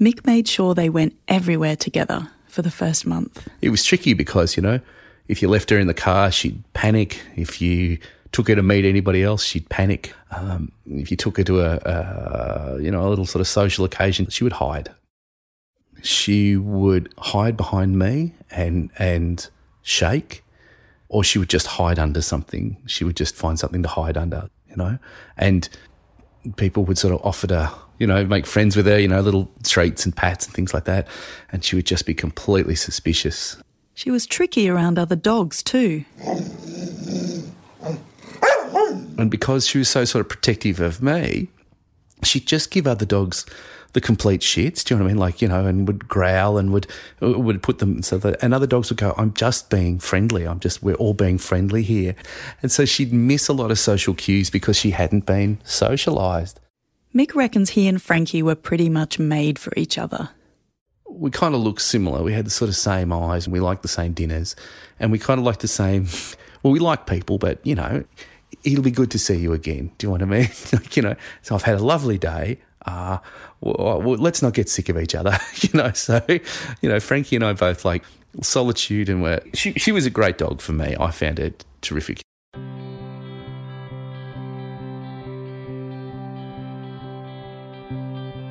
Mick 0.00 0.26
made 0.26 0.48
sure 0.48 0.74
they 0.74 0.90
went 0.90 1.16
everywhere 1.28 1.76
together 1.76 2.28
for 2.52 2.60
the 2.60 2.70
first 2.70 3.06
month. 3.06 3.48
It 3.62 3.70
was 3.70 3.82
tricky 3.82 4.12
because 4.12 4.56
you 4.56 4.62
know, 4.62 4.78
if 5.26 5.40
you 5.40 5.48
left 5.48 5.70
her 5.70 5.78
in 5.78 5.86
the 5.86 5.94
car, 5.94 6.30
she'd 6.30 6.62
panic. 6.74 7.18
If 7.34 7.62
you 7.62 7.98
took 8.32 8.48
her 8.48 8.54
to 8.54 8.62
meet 8.62 8.84
anybody 8.84 9.22
else, 9.22 9.42
she'd 9.42 9.68
panic. 9.70 10.12
Um, 10.30 10.70
if 10.86 11.10
you 11.10 11.16
took 11.16 11.38
her 11.38 11.44
to 11.44 11.60
a, 11.62 11.76
a 11.76 12.82
you 12.82 12.90
know 12.90 13.06
a 13.06 13.08
little 13.08 13.24
sort 13.24 13.40
of 13.40 13.48
social 13.48 13.86
occasion, 13.86 14.28
she 14.28 14.44
would 14.44 14.52
hide. 14.52 14.90
She 16.02 16.56
would 16.56 17.12
hide 17.16 17.56
behind 17.56 17.98
me 17.98 18.34
and 18.50 18.90
and 18.98 19.48
shake, 19.80 20.44
or 21.08 21.24
she 21.24 21.38
would 21.38 21.48
just 21.48 21.66
hide 21.66 21.98
under 21.98 22.20
something. 22.20 22.76
She 22.86 23.02
would 23.02 23.16
just 23.16 23.34
find 23.34 23.58
something 23.58 23.82
to 23.82 23.88
hide 23.88 24.18
under, 24.18 24.50
you 24.68 24.76
know, 24.76 24.98
and 25.38 25.70
people 26.56 26.84
would 26.84 26.98
sort 26.98 27.14
of 27.14 27.24
offer 27.24 27.46
to, 27.46 27.72
you 28.02 28.08
know, 28.08 28.24
make 28.24 28.46
friends 28.46 28.74
with 28.74 28.86
her, 28.86 28.98
you 28.98 29.06
know, 29.06 29.20
little 29.20 29.48
treats 29.62 30.04
and 30.04 30.14
pats 30.14 30.44
and 30.44 30.52
things 30.52 30.74
like 30.74 30.86
that. 30.86 31.06
And 31.52 31.64
she 31.64 31.76
would 31.76 31.86
just 31.86 32.04
be 32.04 32.14
completely 32.14 32.74
suspicious. 32.74 33.56
She 33.94 34.10
was 34.10 34.26
tricky 34.26 34.68
around 34.68 34.98
other 34.98 35.14
dogs 35.14 35.62
too. 35.62 36.04
And 39.18 39.30
because 39.30 39.68
she 39.68 39.78
was 39.78 39.88
so 39.88 40.04
sort 40.04 40.26
of 40.26 40.28
protective 40.28 40.80
of 40.80 41.00
me, 41.00 41.46
she'd 42.24 42.44
just 42.44 42.72
give 42.72 42.88
other 42.88 43.06
dogs 43.06 43.46
the 43.92 44.00
complete 44.00 44.40
shits. 44.40 44.82
Do 44.82 44.94
you 44.94 44.98
know 44.98 45.04
what 45.04 45.10
I 45.10 45.12
mean? 45.12 45.20
Like, 45.20 45.40
you 45.40 45.46
know, 45.46 45.64
and 45.64 45.86
would 45.86 46.08
growl 46.08 46.58
and 46.58 46.72
would 46.72 46.88
would 47.20 47.62
put 47.62 47.78
them 47.78 48.02
so 48.02 48.18
that 48.18 48.42
and 48.42 48.52
other 48.52 48.66
dogs 48.66 48.90
would 48.90 48.98
go, 48.98 49.14
I'm 49.16 49.32
just 49.34 49.70
being 49.70 50.00
friendly. 50.00 50.44
I'm 50.44 50.58
just 50.58 50.82
we're 50.82 50.96
all 50.96 51.14
being 51.14 51.38
friendly 51.38 51.84
here. 51.84 52.16
And 52.62 52.72
so 52.72 52.84
she'd 52.84 53.12
miss 53.12 53.46
a 53.46 53.52
lot 53.52 53.70
of 53.70 53.78
social 53.78 54.14
cues 54.14 54.50
because 54.50 54.76
she 54.76 54.90
hadn't 54.90 55.24
been 55.24 55.60
socialized. 55.62 56.58
Mick 57.14 57.34
reckons 57.34 57.70
he 57.70 57.86
and 57.88 58.00
Frankie 58.00 58.42
were 58.42 58.54
pretty 58.54 58.88
much 58.88 59.18
made 59.18 59.58
for 59.58 59.72
each 59.76 59.98
other. 59.98 60.30
we 61.08 61.30
kind 61.30 61.54
of 61.54 61.60
looked 61.60 61.82
similar. 61.82 62.22
We 62.22 62.32
had 62.32 62.46
the 62.46 62.50
sort 62.50 62.68
of 62.70 62.76
same 62.76 63.12
eyes 63.12 63.46
and 63.46 63.52
we 63.52 63.60
liked 63.60 63.82
the 63.82 63.88
same 63.88 64.12
dinners 64.14 64.56
and 64.98 65.12
we 65.12 65.18
kind 65.18 65.38
of 65.38 65.44
liked 65.44 65.60
the 65.60 65.68
same. 65.68 66.06
Well, 66.62 66.70
we 66.70 66.78
like 66.78 67.08
people, 67.08 67.38
but 67.38 67.58
you 67.66 67.74
know, 67.74 68.04
it'll 68.62 68.84
be 68.84 68.92
good 68.92 69.10
to 69.10 69.18
see 69.18 69.34
you 69.34 69.52
again. 69.52 69.90
Do 69.98 70.06
you 70.06 70.08
know 70.08 70.12
what 70.12 70.22
I 70.22 70.26
mean? 70.26 70.48
like, 70.72 70.96
you 70.96 71.02
know, 71.02 71.16
so 71.42 71.56
I've 71.56 71.64
had 71.64 71.74
a 71.74 71.82
lovely 71.84 72.18
day. 72.18 72.60
Uh, 72.86 73.18
well, 73.60 74.00
well, 74.00 74.16
let's 74.16 74.42
not 74.42 74.54
get 74.54 74.68
sick 74.68 74.88
of 74.88 74.96
each 74.96 75.16
other, 75.16 75.36
you 75.56 75.70
know. 75.74 75.90
So, 75.90 76.24
you 76.80 76.88
know, 76.88 77.00
Frankie 77.00 77.34
and 77.34 77.44
I 77.44 77.52
both 77.52 77.84
like 77.84 78.04
solitude 78.42 79.08
and 79.08 79.24
we're, 79.24 79.40
she, 79.54 79.72
she 79.72 79.90
was 79.90 80.06
a 80.06 80.10
great 80.10 80.38
dog 80.38 80.60
for 80.60 80.70
me. 80.72 80.94
I 81.00 81.10
found 81.10 81.38
her 81.38 81.50
terrific. 81.80 82.20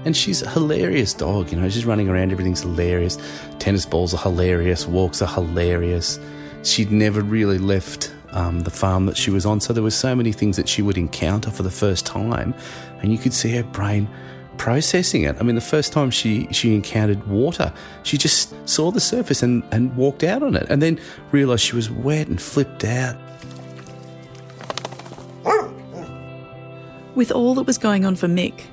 And 0.03 0.17
she's 0.17 0.41
a 0.41 0.49
hilarious 0.49 1.13
dog, 1.13 1.51
you 1.51 1.59
know, 1.59 1.69
she's 1.69 1.85
running 1.85 2.09
around, 2.09 2.31
everything's 2.31 2.61
hilarious. 2.61 3.19
Tennis 3.59 3.85
balls 3.85 4.13
are 4.15 4.17
hilarious, 4.17 4.87
walks 4.87 5.21
are 5.21 5.27
hilarious. 5.27 6.19
She'd 6.63 6.91
never 6.91 7.21
really 7.21 7.59
left 7.59 8.11
um, 8.31 8.61
the 8.61 8.71
farm 8.71 9.05
that 9.05 9.15
she 9.15 9.29
was 9.29 9.45
on, 9.45 9.59
so 9.59 9.73
there 9.73 9.83
were 9.83 9.91
so 9.91 10.15
many 10.15 10.31
things 10.31 10.57
that 10.57 10.67
she 10.67 10.81
would 10.81 10.97
encounter 10.97 11.51
for 11.51 11.61
the 11.61 11.71
first 11.71 12.05
time, 12.05 12.55
and 13.01 13.11
you 13.11 13.19
could 13.19 13.33
see 13.33 13.55
her 13.55 13.63
brain 13.63 14.09
processing 14.57 15.23
it. 15.23 15.35
I 15.39 15.43
mean, 15.43 15.55
the 15.55 15.61
first 15.61 15.93
time 15.93 16.09
she, 16.09 16.47
she 16.51 16.73
encountered 16.73 17.25
water, 17.27 17.71
she 18.03 18.17
just 18.17 18.55
saw 18.67 18.91
the 18.91 18.99
surface 18.99 19.43
and, 19.43 19.63
and 19.71 19.95
walked 19.95 20.23
out 20.23 20.41
on 20.41 20.55
it, 20.55 20.65
and 20.69 20.81
then 20.81 20.99
realised 21.31 21.63
she 21.63 21.75
was 21.75 21.91
wet 21.91 22.27
and 22.27 22.41
flipped 22.41 22.83
out. 22.83 23.17
With 27.13 27.31
all 27.31 27.53
that 27.55 27.63
was 27.63 27.77
going 27.77 28.05
on 28.05 28.15
for 28.15 28.27
Mick, 28.27 28.63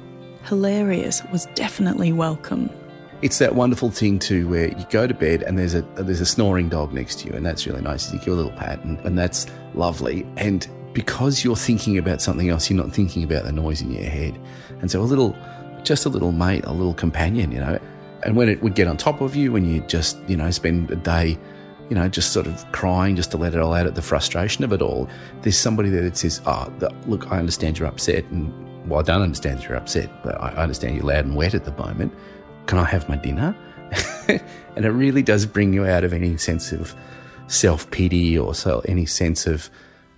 Hilarious 0.48 1.22
was 1.30 1.44
definitely 1.54 2.10
welcome. 2.10 2.70
It's 3.20 3.38
that 3.38 3.54
wonderful 3.54 3.90
thing 3.90 4.18
too, 4.18 4.48
where 4.48 4.68
you 4.68 4.86
go 4.88 5.06
to 5.06 5.12
bed 5.12 5.42
and 5.42 5.58
there's 5.58 5.74
a 5.74 5.82
there's 5.96 6.22
a 6.22 6.26
snoring 6.26 6.70
dog 6.70 6.92
next 6.94 7.18
to 7.20 7.28
you, 7.28 7.34
and 7.34 7.44
that's 7.44 7.66
really 7.66 7.82
nice. 7.82 8.10
You 8.12 8.18
give 8.18 8.28
a 8.28 8.36
little 8.36 8.52
pat, 8.52 8.82
and, 8.82 8.98
and 9.00 9.18
that's 9.18 9.46
lovely. 9.74 10.26
And 10.38 10.66
because 10.94 11.44
you're 11.44 11.56
thinking 11.56 11.98
about 11.98 12.22
something 12.22 12.48
else, 12.48 12.70
you're 12.70 12.82
not 12.82 12.94
thinking 12.94 13.24
about 13.24 13.44
the 13.44 13.52
noise 13.52 13.82
in 13.82 13.90
your 13.90 14.04
head. 14.04 14.40
And 14.80 14.90
so 14.90 15.00
a 15.00 15.02
little, 15.02 15.36
just 15.82 16.06
a 16.06 16.08
little 16.08 16.32
mate, 16.32 16.64
a 16.64 16.72
little 16.72 16.94
companion, 16.94 17.52
you 17.52 17.60
know. 17.60 17.78
And 18.22 18.34
when 18.34 18.48
it 18.48 18.62
would 18.62 18.74
get 18.74 18.88
on 18.88 18.96
top 18.96 19.20
of 19.20 19.36
you, 19.36 19.52
when 19.52 19.66
you 19.66 19.80
just 19.82 20.16
you 20.28 20.36
know 20.36 20.50
spend 20.50 20.90
a 20.90 20.96
day, 20.96 21.36
you 21.90 21.94
know, 21.94 22.08
just 22.08 22.32
sort 22.32 22.46
of 22.46 22.64
crying 22.72 23.16
just 23.16 23.30
to 23.32 23.36
let 23.36 23.54
it 23.54 23.60
all 23.60 23.74
out 23.74 23.86
at 23.86 23.96
the 23.96 24.02
frustration 24.02 24.64
of 24.64 24.72
it 24.72 24.80
all, 24.80 25.10
there's 25.42 25.58
somebody 25.58 25.90
there 25.90 26.02
that 26.02 26.16
says, 26.16 26.40
"Oh, 26.46 26.72
look, 27.06 27.30
I 27.30 27.38
understand 27.38 27.78
you're 27.78 27.88
upset, 27.88 28.24
and 28.26 28.67
well, 28.88 29.00
I 29.00 29.02
don't 29.02 29.22
understand 29.22 29.58
that 29.58 29.68
you're 29.68 29.76
upset, 29.76 30.10
but 30.22 30.40
I 30.40 30.50
understand 30.50 30.96
you're 30.96 31.04
loud 31.04 31.24
and 31.24 31.36
wet 31.36 31.54
at 31.54 31.64
the 31.64 31.72
moment." 31.72 32.12
can 32.68 32.78
I 32.78 32.84
have 32.84 33.08
my 33.08 33.16
dinner? 33.16 33.56
and 34.76 34.84
it 34.84 34.90
really 34.90 35.22
does 35.22 35.46
bring 35.46 35.72
you 35.72 35.86
out 35.86 36.04
of 36.04 36.12
any 36.12 36.36
sense 36.36 36.70
of 36.70 36.94
self 37.48 37.90
pity 37.90 38.38
or 38.38 38.54
so 38.54 38.82
any 38.84 39.06
sense 39.06 39.46
of 39.46 39.68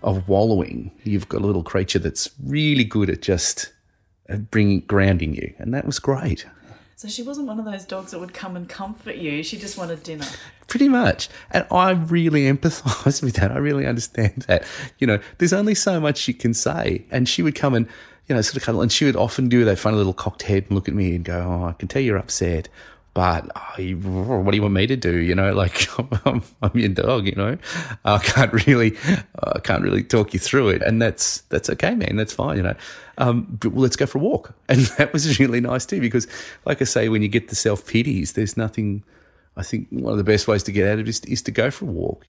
of 0.02 0.28
wallowing. 0.28 0.90
You've 1.04 1.28
got 1.28 1.40
a 1.40 1.46
little 1.46 1.62
creature 1.62 2.00
that's 2.00 2.28
really 2.44 2.84
good 2.84 3.08
at 3.08 3.22
just 3.22 3.72
uh, 4.28 4.36
bringing 4.36 4.80
grounding 4.80 5.34
you, 5.34 5.54
and 5.58 5.72
that 5.72 5.86
was 5.86 5.98
great. 5.98 6.44
So 6.96 7.08
she 7.08 7.22
wasn't 7.22 7.46
one 7.46 7.58
of 7.58 7.64
those 7.64 7.86
dogs 7.86 8.10
that 8.10 8.18
would 8.18 8.34
come 8.34 8.56
and 8.56 8.68
comfort 8.68 9.16
you. 9.16 9.42
She 9.42 9.56
just 9.56 9.78
wanted 9.78 10.02
dinner. 10.02 10.26
Pretty 10.66 10.88
much. 10.88 11.30
And 11.50 11.66
I 11.70 11.92
really 11.92 12.42
empathize 12.52 13.22
with 13.22 13.36
that. 13.36 13.52
I 13.52 13.56
really 13.56 13.86
understand 13.86 14.44
that. 14.48 14.64
You 14.98 15.06
know, 15.06 15.18
there's 15.38 15.54
only 15.54 15.74
so 15.74 15.98
much 15.98 16.28
you 16.28 16.34
can 16.34 16.52
say. 16.52 17.06
And 17.10 17.26
she 17.26 17.42
would 17.42 17.54
come 17.54 17.72
and, 17.72 17.88
you 18.30 18.34
know, 18.36 18.40
sort 18.40 18.56
of 18.56 18.62
cuddle. 18.62 18.80
And 18.80 18.90
she 18.90 19.04
would 19.04 19.16
often 19.16 19.48
do 19.50 19.64
that 19.66 19.78
funny 19.78 19.96
little 19.98 20.14
cocked 20.14 20.42
head 20.44 20.64
and 20.68 20.72
look 20.72 20.88
at 20.88 20.94
me 20.94 21.14
and 21.14 21.24
go, 21.24 21.38
Oh, 21.40 21.64
I 21.66 21.72
can 21.72 21.88
tell 21.88 22.00
you're 22.00 22.16
upset. 22.16 22.68
But 23.12 23.50
oh, 23.56 23.80
you- 23.82 23.96
what 23.98 24.52
do 24.52 24.56
you 24.56 24.62
want 24.62 24.74
me 24.74 24.86
to 24.86 24.94
do? 24.96 25.16
You 25.18 25.34
know, 25.34 25.52
like 25.64 25.88
I'm, 26.24 26.42
I'm 26.62 26.70
your 26.78 26.88
dog. 26.90 27.26
You 27.26 27.34
know, 27.34 27.58
I 28.04 28.18
can't 28.18 28.52
really, 28.66 28.96
I 29.42 29.58
can't 29.58 29.82
really 29.82 30.04
talk 30.04 30.32
you 30.32 30.38
through 30.38 30.68
it, 30.68 30.82
and 30.82 31.02
that's 31.02 31.40
that's 31.48 31.68
okay, 31.70 31.94
man. 31.96 32.14
That's 32.14 32.32
fine. 32.32 32.56
You 32.58 32.62
know, 32.62 32.76
um, 33.18 33.58
but 33.60 33.74
let's 33.74 33.96
go 33.96 34.06
for 34.06 34.18
a 34.18 34.20
walk, 34.20 34.54
and 34.68 34.82
that 34.98 35.12
was 35.12 35.40
really 35.40 35.60
nice 35.60 35.84
too 35.86 36.00
because, 36.00 36.28
like 36.64 36.80
I 36.80 36.84
say, 36.84 37.08
when 37.08 37.20
you 37.20 37.28
get 37.28 37.48
the 37.48 37.56
self 37.56 37.84
pities, 37.84 38.34
there's 38.34 38.56
nothing. 38.56 39.02
I 39.56 39.64
think 39.64 39.88
one 39.90 40.12
of 40.12 40.18
the 40.18 40.24
best 40.24 40.46
ways 40.46 40.62
to 40.62 40.72
get 40.72 40.86
out 40.86 40.94
of 40.94 41.00
it 41.00 41.08
is, 41.08 41.20
is 41.24 41.42
to 41.42 41.50
go 41.50 41.72
for 41.72 41.86
a 41.86 41.88
walk. 41.88 42.24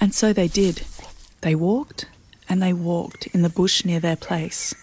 And 0.00 0.12
so 0.12 0.32
they 0.32 0.48
did. 0.48 0.82
They 1.44 1.54
walked 1.54 2.06
and 2.48 2.62
they 2.62 2.72
walked 2.72 3.26
in 3.26 3.42
the 3.42 3.50
bush 3.50 3.84
near 3.84 4.00
their 4.00 4.16
place. 4.16 4.74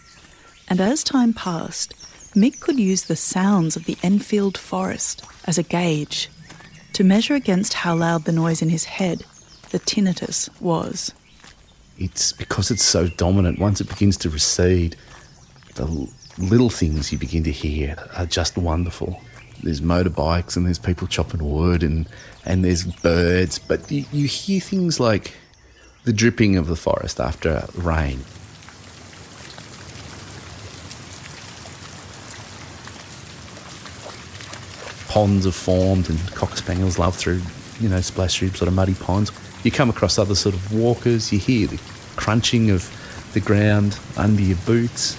And 0.70 0.80
as 0.80 1.04
time 1.04 1.34
passed, 1.34 1.96
Mick 2.36 2.60
could 2.60 2.80
use 2.80 3.06
the 3.06 3.16
sounds 3.16 3.76
of 3.76 3.86
the 3.86 3.98
Enfield 4.04 4.60
forest 4.60 5.26
as 5.46 5.58
a 5.58 5.64
gauge 5.64 6.30
to 6.94 7.04
measure 7.04 7.34
against 7.34 7.74
how 7.74 7.96
loud 7.96 8.26
the 8.26 8.32
noise 8.32 8.62
in 8.62 8.70
his 8.70 8.84
head, 8.84 9.26
the 9.72 9.80
tinnitus, 9.80 10.50
was. 10.62 11.12
it's 11.98 12.32
because 12.32 12.70
it's 12.70 12.86
so 12.86 13.08
dominant. 13.08 13.58
Once 13.58 13.82
it 13.82 13.90
begins 13.90 14.16
to 14.18 14.30
recede, 14.30 14.96
the 15.74 16.08
little 16.38 16.70
things 16.70 17.12
you 17.12 17.18
begin 17.18 17.44
to 17.44 17.52
hear 17.52 17.96
are 18.16 18.28
just 18.28 18.56
wonderful. 18.56 19.20
There's 19.64 19.82
motorbikes 19.82 20.56
and 20.56 20.68
there's 20.68 20.78
people 20.78 21.08
chopping 21.08 21.44
wood 21.44 21.82
and, 21.82 22.08
and 22.46 22.64
there's 22.64 22.84
birds, 22.84 23.58
but 23.58 23.92
you, 23.92 24.06
you 24.12 24.28
hear 24.28 24.60
things 24.60 25.00
like 25.00 25.34
the 26.04 26.14
dripping 26.14 26.58
of 26.58 26.68
the 26.68 26.76
forest 26.76 27.20
after 27.20 27.68
rain. 27.76 28.24
ponds 35.12 35.44
have 35.44 35.54
formed 35.54 36.10
and 36.10 36.18
cock 36.36 36.56
spaniels 36.56 36.98
love 36.98 37.14
through, 37.14 37.42
you 37.82 37.90
know, 37.90 38.00
splash 38.00 38.40
through 38.40 38.48
sort 38.52 38.70
of 38.70 38.74
muddy 38.74 38.94
ponds. 38.94 39.30
You 39.62 39.70
come 39.70 39.90
across 39.90 40.18
other 40.18 40.36
sort 40.36 40.56
of 40.56 40.74
walkers, 40.74 41.34
you 41.34 41.38
hear 41.38 41.68
the 41.68 41.82
crunching 42.16 42.72
of 42.72 42.90
the 43.34 43.42
ground 43.42 44.00
under 44.16 44.42
your 44.42 44.58
boots. 44.66 45.18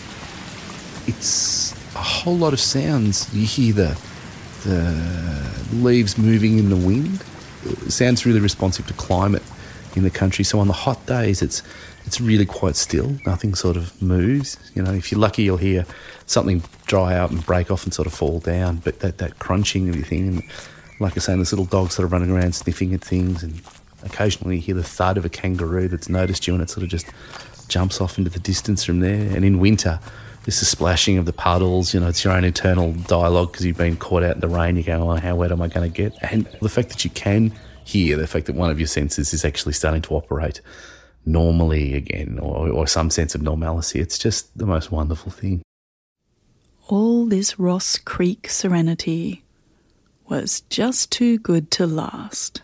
It's 1.07 1.73
a 1.95 1.99
whole 1.99 2.39
lot 2.39 2.55
of 2.55 2.61
sounds. 2.61 3.33
You 3.35 3.45
hear 3.45 3.75
the 3.75 4.01
the 4.65 5.77
leaves 5.77 6.17
moving 6.17 6.59
in 6.59 6.71
the 6.71 6.77
wind. 6.77 7.23
It 7.65 7.93
sounds 7.93 8.25
really 8.25 8.41
responsive 8.41 8.87
to 8.87 8.95
climate 8.95 9.43
in 9.97 10.03
the 10.03 10.11
country. 10.11 10.45
So 10.45 10.59
on 10.59 10.67
the 10.67 10.73
hot 10.73 11.05
days, 11.07 11.43
it's 11.43 11.63
it's 12.05 12.21
really 12.21 12.47
quite 12.47 12.77
still. 12.77 13.17
Nothing 13.27 13.55
sort 13.55 13.77
of 13.77 14.01
moves. 14.03 14.57
You 14.75 14.83
know, 14.83 14.93
if 14.93 15.13
you're 15.13 15.21
lucky, 15.21 15.43
you'll 15.45 15.57
hear 15.57 15.87
something 16.27 16.63
dry 16.87 17.15
out 17.15 17.31
and 17.31 17.45
break 17.47 17.71
off 17.71 17.85
and 17.85 17.95
sort 17.95 18.07
of 18.07 18.15
fall 18.15 18.41
down. 18.41 18.77
But 18.85 19.01
that 19.01 19.19
that 19.19 19.39
crunching 19.39 19.87
and 19.87 19.95
everything, 19.95 20.29
and 20.29 20.43
like 21.01 21.17
I 21.17 21.21
say, 21.21 21.35
there's 21.35 21.53
little 21.53 21.67
dogs 21.67 21.95
sort 21.95 22.07
of 22.07 22.13
running 22.13 22.31
around 22.31 22.55
sniffing 22.55 22.95
at 22.95 23.03
things, 23.03 23.43
and 23.43 23.61
occasionally 24.05 24.57
you 24.57 24.63
hear 24.63 24.75
the 24.75 24.83
thud 24.83 25.17
of 25.19 25.25
a 25.25 25.29
kangaroo 25.29 25.89
that's 25.89 26.09
noticed 26.09 26.47
you, 26.47 26.55
and 26.55 26.63
it 26.63 26.71
sort 26.71 26.85
of 26.85 26.91
just 26.91 27.07
jumps 27.69 28.01
off 28.01 28.19
into 28.19 28.31
the 28.31 28.41
distance 28.41 28.85
from 28.85 29.01
there. 29.01 29.35
And 29.35 29.45
in 29.45 29.59
winter, 29.61 30.01
This 30.45 30.61
is 30.61 30.67
splashing 30.67 31.19
of 31.19 31.25
the 31.25 31.33
puddles, 31.33 31.95
you 31.95 32.01
know, 32.01 32.09
it's 32.09 32.25
your 32.25 32.33
own 32.33 32.43
internal 32.43 32.93
dialogue 32.93 33.53
because 33.53 33.65
you've 33.65 33.77
been 33.77 33.97
caught 33.97 34.25
out 34.25 34.35
in 34.35 34.41
the 34.41 34.49
rain. 34.49 34.77
You 34.77 34.83
go, 34.83 35.09
oh, 35.09 35.15
how 35.15 35.37
wet 35.37 35.53
am 35.53 35.63
I 35.63 35.69
going 35.69 35.89
to 35.89 35.97
get? 35.97 36.15
And 36.21 36.47
the 36.61 36.69
fact 36.69 36.89
that 36.89 37.05
you 37.05 37.11
can 37.11 37.53
hear, 37.85 38.17
the 38.17 38.27
fact 38.27 38.47
that 38.47 38.55
one 38.55 38.71
of 38.71 38.79
your 38.79 38.87
senses 38.87 39.33
is 39.33 39.45
actually 39.45 39.73
starting 39.73 40.03
to 40.03 40.15
operate 40.15 40.61
normally 41.25 41.95
again 41.95 42.39
or, 42.41 42.69
or 42.69 42.87
some 42.87 43.11
sense 43.11 43.35
of 43.35 43.43
normalcy, 43.43 44.01
it's 44.01 44.19
just 44.19 44.57
the 44.57 44.67
most 44.67 44.91
wonderful 44.91 45.31
thing. 45.31 45.63
All 46.89 47.27
this 47.27 47.59
Ross 47.59 47.97
Creek 47.97 48.49
serenity 48.49 49.45
was 50.29 50.63
just 50.63 51.11
too 51.13 51.39
good 51.39 51.71
to 51.73 51.87
last. 51.87 52.63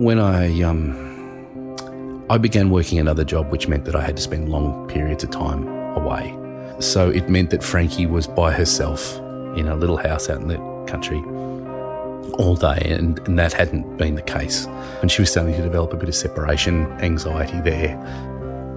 when 0.00 0.18
I 0.18 0.62
um, 0.62 0.96
I 2.30 2.38
began 2.38 2.70
working 2.70 2.98
another 2.98 3.22
job, 3.22 3.50
which 3.52 3.68
meant 3.68 3.84
that 3.84 3.94
I 3.94 4.00
had 4.00 4.16
to 4.16 4.22
spend 4.22 4.48
long 4.48 4.88
periods 4.88 5.24
of 5.24 5.30
time 5.30 5.68
away. 5.94 6.34
So 6.80 7.10
it 7.10 7.28
meant 7.28 7.50
that 7.50 7.62
Frankie 7.62 8.06
was 8.06 8.26
by 8.26 8.52
herself 8.52 9.18
in 9.54 9.68
a 9.68 9.76
little 9.76 9.98
house 9.98 10.30
out 10.30 10.40
in 10.40 10.48
the 10.48 10.56
country 10.86 11.22
all 12.38 12.56
day, 12.56 12.80
and, 12.86 13.18
and 13.28 13.38
that 13.38 13.52
hadn't 13.52 13.98
been 13.98 14.14
the 14.14 14.22
case. 14.22 14.64
And 15.02 15.10
she 15.10 15.20
was 15.20 15.30
starting 15.30 15.54
to 15.54 15.62
develop 15.62 15.92
a 15.92 15.96
bit 15.96 16.08
of 16.08 16.14
separation 16.14 16.86
anxiety 17.02 17.60
there. 17.60 17.98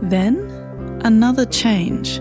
Then, 0.01 0.35
another 1.05 1.45
change. 1.45 2.19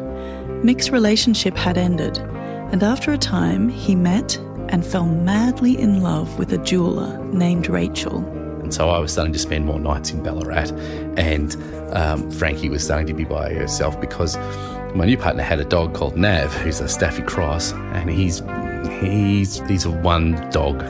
Mick's 0.62 0.90
relationship 0.90 1.56
had 1.56 1.76
ended, 1.76 2.18
and 2.18 2.84
after 2.84 3.12
a 3.12 3.18
time, 3.18 3.68
he 3.68 3.96
met 3.96 4.36
and 4.68 4.86
fell 4.86 5.06
madly 5.06 5.76
in 5.76 6.00
love 6.00 6.38
with 6.38 6.52
a 6.52 6.58
jeweler 6.58 7.18
named 7.24 7.68
Rachel. 7.68 8.18
And 8.62 8.72
so 8.72 8.88
I 8.90 9.00
was 9.00 9.12
starting 9.12 9.32
to 9.32 9.38
spend 9.38 9.66
more 9.66 9.80
nights 9.80 10.12
in 10.12 10.22
Ballarat, 10.22 10.70
and 11.16 11.56
um, 11.92 12.30
Frankie 12.30 12.68
was 12.68 12.84
starting 12.84 13.08
to 13.08 13.14
be 13.14 13.24
by 13.24 13.52
herself 13.52 14.00
because 14.00 14.36
my 14.94 15.06
new 15.06 15.16
partner 15.16 15.42
had 15.42 15.58
a 15.58 15.64
dog 15.64 15.94
called 15.94 16.16
Nav, 16.16 16.52
who's 16.54 16.80
a 16.80 16.88
Staffy 16.88 17.22
Cross, 17.22 17.72
and 17.72 18.10
he's 18.10 18.42
he's 19.00 19.66
he's 19.66 19.84
a 19.86 19.90
one 19.90 20.32
dog 20.50 20.80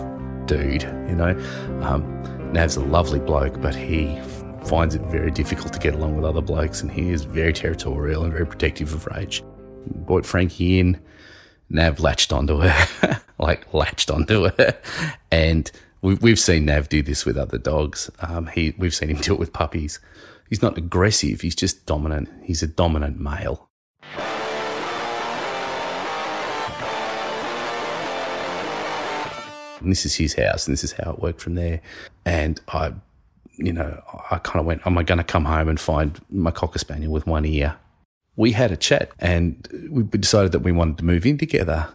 dude, 0.47 0.83
you 1.09 1.15
know. 1.15 1.39
Um, 1.83 2.53
Nav's 2.53 2.77
a 2.77 2.81
lovely 2.81 3.21
bloke, 3.21 3.61
but 3.61 3.75
he 3.75 4.19
finds 4.65 4.95
it 4.95 5.03
very 5.03 5.31
difficult 5.31 5.73
to 5.73 5.79
get 5.79 5.95
along 5.95 6.17
with 6.17 6.25
other 6.25 6.41
blokes, 6.41 6.83
and 6.83 6.91
he 6.91 7.11
is 7.11 7.25
very 7.25 7.53
territorial 7.53 8.25
and 8.25 8.33
very 8.33 8.47
protective 8.47 8.93
of 8.93 9.05
Rach. 9.05 9.43
Brought 10.07 10.27
Frankie 10.27 10.81
in, 10.81 11.01
Nav 11.71 12.01
latched 12.01 12.33
onto 12.33 12.59
her, 12.59 13.21
like 13.39 13.73
latched 13.73 14.11
onto 14.11 14.51
her, 14.51 14.77
and 15.31 15.71
we, 16.03 16.15
we've 16.15 16.41
seen 16.41 16.65
Nav 16.65 16.89
do 16.89 17.03
this 17.03 17.25
with 17.25 17.37
other 17.37 17.59
dogs. 17.59 18.11
Um, 18.21 18.49
he, 18.49 18.75
we've 18.77 18.95
seen 18.95 19.11
him 19.11 19.19
do 19.19 19.33
it 19.33 19.39
with 19.39 19.53
puppies. 19.53 20.01
He's 20.49 20.61
not 20.61 20.77
aggressive. 20.77 21.41
He's 21.41 21.55
just 21.55 21.87
dominant. 21.87 22.29
He's 22.43 22.63
a 22.63 22.67
dominant 22.67 23.19
male. 23.19 23.71
And 29.83 29.93
this 29.93 30.07
is 30.07 30.15
his 30.15 30.35
house, 30.35 30.67
and 30.67 30.73
this 30.73 30.85
is 30.85 30.93
how 30.93 31.13
it 31.13 31.21
worked 31.21 31.41
from 31.41 31.55
there. 31.55 31.81
And 32.25 32.61
I, 32.69 32.93
you 33.57 33.73
know, 33.73 34.03
I 34.31 34.39
kind 34.39 34.61
of 34.61 34.67
went, 34.67 34.87
Am 34.87 34.99
I 34.99 35.03
going 35.03 35.19
to 35.19 35.25
come 35.25 35.45
home 35.45 35.69
and 35.69 35.79
find 35.79 36.21
my 36.31 36.51
Cocker 36.51 36.79
Spaniel 36.79 37.13
with 37.13 37.27
one 37.27 37.45
ear? 37.45 37.77
We 38.37 38.53
had 38.53 38.73
a 38.73 38.77
chat 38.77 39.11
and 39.19 39.69
we 39.91 40.05
decided 40.05 40.53
that 40.53 40.61
we 40.61 40.73
wanted 40.73 40.99
to 40.99 41.05
move 41.05 41.27
in 41.27 41.37
together. 41.37 41.89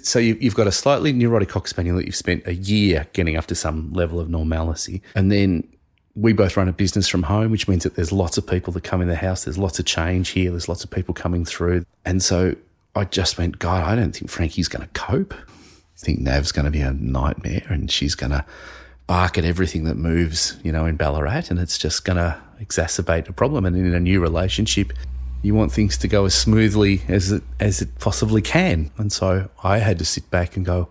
So 0.00 0.20
you, 0.20 0.36
you've 0.40 0.54
got 0.54 0.68
a 0.68 0.72
slightly 0.72 1.12
neurotic 1.12 1.48
Cocker 1.48 1.66
Spaniel 1.66 1.96
that 1.96 2.06
you've 2.06 2.14
spent 2.14 2.46
a 2.46 2.54
year 2.54 3.08
getting 3.12 3.36
up 3.36 3.46
to 3.46 3.56
some 3.56 3.92
level 3.92 4.20
of 4.20 4.28
normalcy. 4.28 5.02
And 5.16 5.32
then 5.32 5.66
we 6.14 6.32
both 6.32 6.56
run 6.56 6.68
a 6.68 6.72
business 6.72 7.08
from 7.08 7.24
home, 7.24 7.50
which 7.50 7.68
means 7.68 7.84
that 7.84 7.94
there's 7.94 8.12
lots 8.12 8.38
of 8.38 8.46
people 8.46 8.72
that 8.72 8.84
come 8.84 9.00
in 9.02 9.08
the 9.08 9.16
house. 9.16 9.44
There's 9.44 9.58
lots 9.58 9.78
of 9.78 9.84
change 9.84 10.30
here. 10.30 10.50
There's 10.50 10.68
lots 10.68 10.84
of 10.84 10.90
people 10.90 11.14
coming 11.14 11.44
through. 11.44 11.84
And 12.04 12.22
so 12.22 12.54
I 12.96 13.04
just 13.04 13.38
went, 13.38 13.58
God, 13.58 13.84
I 13.84 13.94
don't 13.94 14.12
think 14.12 14.30
Frankie's 14.30 14.68
going 14.68 14.82
to 14.82 14.92
cope. 14.92 15.34
I 16.00 16.04
think 16.04 16.20
Nav's 16.20 16.52
going 16.52 16.64
to 16.64 16.70
be 16.70 16.80
a 16.80 16.92
nightmare 16.92 17.66
and 17.68 17.90
she's 17.90 18.14
going 18.14 18.30
to 18.30 18.44
bark 19.08 19.36
at 19.36 19.44
everything 19.44 19.84
that 19.84 19.96
moves, 19.96 20.56
you 20.62 20.70
know, 20.70 20.86
in 20.86 20.96
Ballarat. 20.96 21.44
And 21.50 21.58
it's 21.58 21.76
just 21.76 22.04
going 22.04 22.18
to 22.18 22.40
exacerbate 22.60 23.28
a 23.28 23.32
problem. 23.32 23.64
And 23.64 23.76
in 23.76 23.92
a 23.92 23.98
new 23.98 24.20
relationship, 24.20 24.92
you 25.42 25.54
want 25.54 25.72
things 25.72 25.96
to 25.98 26.08
go 26.08 26.24
as 26.24 26.34
smoothly 26.34 27.02
as 27.08 27.32
it, 27.32 27.42
as 27.58 27.82
it 27.82 27.98
possibly 27.98 28.42
can. 28.42 28.92
And 28.96 29.12
so 29.12 29.50
I 29.64 29.78
had 29.78 29.98
to 29.98 30.04
sit 30.04 30.30
back 30.30 30.56
and 30.56 30.64
go, 30.64 30.88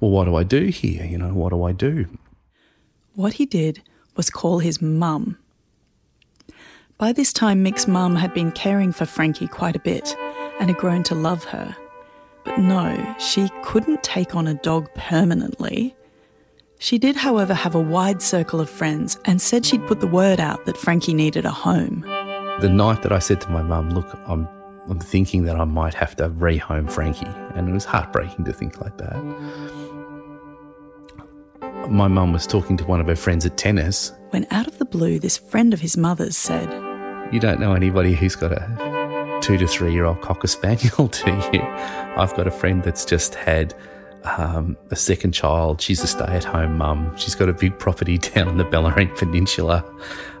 well, 0.00 0.10
what 0.10 0.24
do 0.26 0.34
I 0.34 0.42
do 0.42 0.66
here? 0.66 1.04
You 1.04 1.16
know, 1.16 1.32
what 1.32 1.50
do 1.50 1.62
I 1.62 1.72
do? 1.72 2.06
What 3.14 3.34
he 3.34 3.46
did 3.46 3.82
was 4.16 4.28
call 4.28 4.58
his 4.58 4.82
mum. 4.82 5.38
By 6.98 7.12
this 7.12 7.32
time, 7.32 7.62
Mick's 7.62 7.88
mum 7.88 8.16
had 8.16 8.34
been 8.34 8.52
caring 8.52 8.92
for 8.92 9.06
Frankie 9.06 9.48
quite 9.48 9.76
a 9.76 9.80
bit 9.80 10.14
and 10.60 10.68
had 10.68 10.78
grown 10.78 11.02
to 11.04 11.14
love 11.14 11.44
her. 11.44 11.74
But 12.44 12.58
no, 12.58 13.14
she 13.18 13.48
couldn't 13.62 14.02
take 14.02 14.34
on 14.34 14.46
a 14.46 14.54
dog 14.54 14.92
permanently. 14.94 15.94
She 16.78 16.98
did, 16.98 17.14
however, 17.14 17.54
have 17.54 17.76
a 17.76 17.80
wide 17.80 18.20
circle 18.20 18.60
of 18.60 18.68
friends 18.68 19.16
and 19.24 19.40
said 19.40 19.64
she'd 19.64 19.86
put 19.86 20.00
the 20.00 20.08
word 20.08 20.40
out 20.40 20.64
that 20.66 20.76
Frankie 20.76 21.14
needed 21.14 21.44
a 21.44 21.50
home. 21.50 22.00
The 22.60 22.68
night 22.68 23.02
that 23.02 23.12
I 23.12 23.20
said 23.20 23.40
to 23.42 23.50
my 23.50 23.62
mum, 23.62 23.90
look, 23.90 24.18
I'm, 24.26 24.48
I'm 24.88 24.98
thinking 24.98 25.44
that 25.44 25.54
I 25.54 25.64
might 25.64 25.94
have 25.94 26.16
to 26.16 26.28
rehome 26.28 26.90
Frankie. 26.90 27.26
And 27.54 27.68
it 27.68 27.72
was 27.72 27.84
heartbreaking 27.84 28.44
to 28.46 28.52
think 28.52 28.80
like 28.80 28.98
that. 28.98 29.16
My 31.88 32.08
mum 32.08 32.32
was 32.32 32.48
talking 32.48 32.76
to 32.78 32.84
one 32.84 33.00
of 33.00 33.06
her 33.06 33.16
friends 33.16 33.46
at 33.46 33.56
tennis. 33.56 34.12
When 34.30 34.46
out 34.50 34.66
of 34.66 34.78
the 34.78 34.84
blue, 34.84 35.20
this 35.20 35.38
friend 35.38 35.72
of 35.72 35.80
his 35.80 35.96
mother's 35.96 36.36
said, 36.36 36.68
You 37.32 37.38
don't 37.38 37.60
know 37.60 37.74
anybody 37.74 38.14
who's 38.14 38.34
got 38.34 38.52
a 38.52 39.01
two 39.42 39.58
to 39.58 39.66
three 39.66 39.92
year 39.92 40.04
old 40.04 40.20
Cocker 40.22 40.46
Spaniel, 40.46 41.08
to 41.08 41.30
you? 41.52 41.60
I've 42.16 42.34
got 42.34 42.46
a 42.46 42.50
friend 42.50 42.82
that's 42.82 43.04
just 43.04 43.34
had 43.34 43.74
um, 44.24 44.76
a 44.90 44.96
second 44.96 45.32
child. 45.32 45.80
She's 45.80 46.02
a 46.02 46.06
stay 46.06 46.24
at 46.24 46.44
home 46.44 46.78
mum. 46.78 47.14
She's 47.16 47.34
got 47.34 47.48
a 47.48 47.52
big 47.52 47.78
property 47.78 48.18
down 48.34 48.48
in 48.48 48.56
the 48.56 48.64
Bellarine 48.64 49.14
Peninsula. 49.18 49.84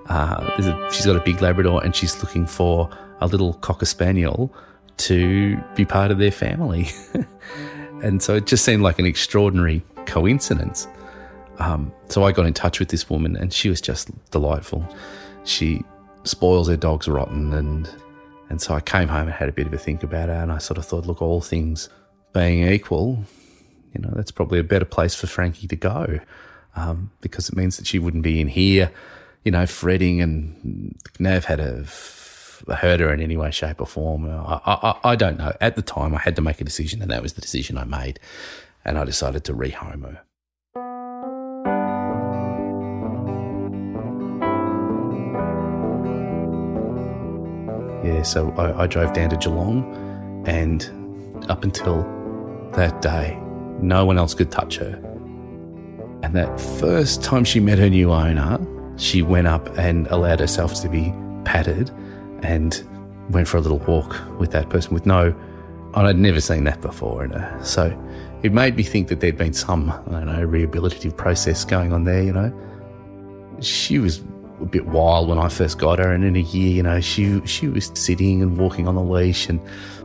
Uh, 0.08 0.50
a- 0.58 0.88
she's 0.92 1.04
got 1.04 1.16
a 1.16 1.20
big 1.20 1.42
Labrador 1.42 1.84
and 1.84 1.94
she's 1.94 2.22
looking 2.22 2.46
for 2.46 2.88
a 3.20 3.26
little 3.26 3.54
Cocker 3.54 3.86
Spaniel 3.86 4.54
to 4.98 5.56
be 5.74 5.84
part 5.84 6.10
of 6.10 6.18
their 6.18 6.30
family. 6.30 6.88
and 8.02 8.22
so 8.22 8.36
it 8.36 8.46
just 8.46 8.64
seemed 8.64 8.82
like 8.82 8.98
an 8.98 9.06
extraordinary 9.06 9.82
coincidence. 10.06 10.86
Um, 11.58 11.92
so 12.08 12.24
I 12.24 12.32
got 12.32 12.46
in 12.46 12.54
touch 12.54 12.78
with 12.78 12.88
this 12.88 13.10
woman 13.10 13.36
and 13.36 13.52
she 13.52 13.68
was 13.68 13.80
just 13.80 14.10
delightful. 14.30 14.86
She 15.44 15.82
spoils 16.24 16.68
her 16.68 16.76
dogs 16.76 17.08
rotten 17.08 17.52
and 17.52 17.88
and 18.52 18.60
so 18.60 18.74
I 18.74 18.80
came 18.80 19.08
home 19.08 19.28
and 19.28 19.32
had 19.32 19.48
a 19.48 19.52
bit 19.52 19.66
of 19.66 19.72
a 19.72 19.78
think 19.78 20.02
about 20.02 20.28
it 20.28 20.36
and 20.36 20.52
I 20.52 20.58
sort 20.58 20.76
of 20.76 20.84
thought, 20.84 21.06
look, 21.06 21.22
all 21.22 21.40
things 21.40 21.88
being 22.34 22.68
equal, 22.68 23.24
you 23.94 24.02
know, 24.02 24.10
that's 24.14 24.30
probably 24.30 24.58
a 24.58 24.62
better 24.62 24.84
place 24.84 25.14
for 25.14 25.26
Frankie 25.26 25.66
to 25.66 25.74
go 25.74 26.20
um, 26.76 27.10
because 27.22 27.48
it 27.48 27.56
means 27.56 27.78
that 27.78 27.86
she 27.86 27.98
wouldn't 27.98 28.22
be 28.22 28.42
in 28.42 28.48
here, 28.48 28.92
you 29.42 29.52
know, 29.52 29.64
fretting 29.64 30.20
and 30.20 30.94
Nav 31.18 31.46
had 31.46 31.60
a, 31.60 31.86
hurt 32.68 33.00
her 33.00 33.10
in 33.10 33.22
any 33.22 33.38
way, 33.38 33.50
shape, 33.50 33.80
or 33.80 33.86
form. 33.86 34.28
I, 34.28 34.60
I, 34.66 34.98
I 35.02 35.16
don't 35.16 35.38
know. 35.38 35.54
At 35.62 35.76
the 35.76 35.82
time, 35.82 36.14
I 36.14 36.18
had 36.18 36.36
to 36.36 36.42
make 36.42 36.60
a 36.60 36.64
decision, 36.64 37.00
and 37.00 37.10
that 37.10 37.22
was 37.22 37.32
the 37.32 37.40
decision 37.40 37.78
I 37.78 37.84
made. 37.84 38.20
And 38.84 38.98
I 38.98 39.04
decided 39.04 39.44
to 39.44 39.54
rehome 39.54 40.02
her. 40.02 40.20
Yeah, 48.04 48.22
so 48.22 48.50
I, 48.52 48.82
I 48.82 48.86
drove 48.86 49.12
down 49.12 49.30
to 49.30 49.36
Geelong, 49.36 50.44
and 50.46 50.90
up 51.48 51.64
until 51.64 52.02
that 52.74 53.00
day, 53.02 53.38
no 53.80 54.04
one 54.04 54.18
else 54.18 54.34
could 54.34 54.50
touch 54.50 54.76
her. 54.78 55.00
And 56.22 56.34
that 56.36 56.60
first 56.60 57.22
time 57.22 57.44
she 57.44 57.60
met 57.60 57.78
her 57.78 57.88
new 57.88 58.12
owner, 58.12 58.58
she 58.96 59.22
went 59.22 59.46
up 59.46 59.76
and 59.78 60.06
allowed 60.08 60.40
herself 60.40 60.80
to 60.82 60.88
be 60.88 61.12
patted 61.44 61.90
and 62.42 62.84
went 63.30 63.48
for 63.48 63.56
a 63.56 63.60
little 63.60 63.78
walk 63.78 64.16
with 64.38 64.50
that 64.52 64.68
person 64.68 64.94
with 64.94 65.06
no, 65.06 65.34
I'd 65.94 66.16
never 66.16 66.40
seen 66.40 66.64
that 66.64 66.80
before 66.80 67.24
in 67.24 67.30
her. 67.30 67.60
So 67.64 67.96
it 68.42 68.52
made 68.52 68.76
me 68.76 68.82
think 68.82 69.08
that 69.08 69.20
there'd 69.20 69.36
been 69.36 69.52
some, 69.52 69.90
I 69.90 70.10
don't 70.10 70.26
know, 70.26 70.46
rehabilitative 70.46 71.16
process 71.16 71.64
going 71.64 71.92
on 71.92 72.04
there, 72.04 72.22
you 72.22 72.32
know. 72.32 72.52
She 73.60 73.98
was 73.98 74.22
a 74.62 74.66
bit 74.66 74.86
wild 74.86 75.28
when 75.28 75.38
I 75.38 75.48
first 75.48 75.78
got 75.78 75.98
her, 75.98 76.12
and 76.12 76.24
in 76.24 76.36
a 76.36 76.40
year, 76.40 76.70
you 76.70 76.82
know, 76.82 77.00
she 77.00 77.44
she 77.46 77.68
was 77.68 77.90
sitting 77.94 78.42
and 78.42 78.56
walking 78.56 78.88
on 78.88 78.94
the 78.94 79.02
leash 79.02 79.48
and 79.48 79.60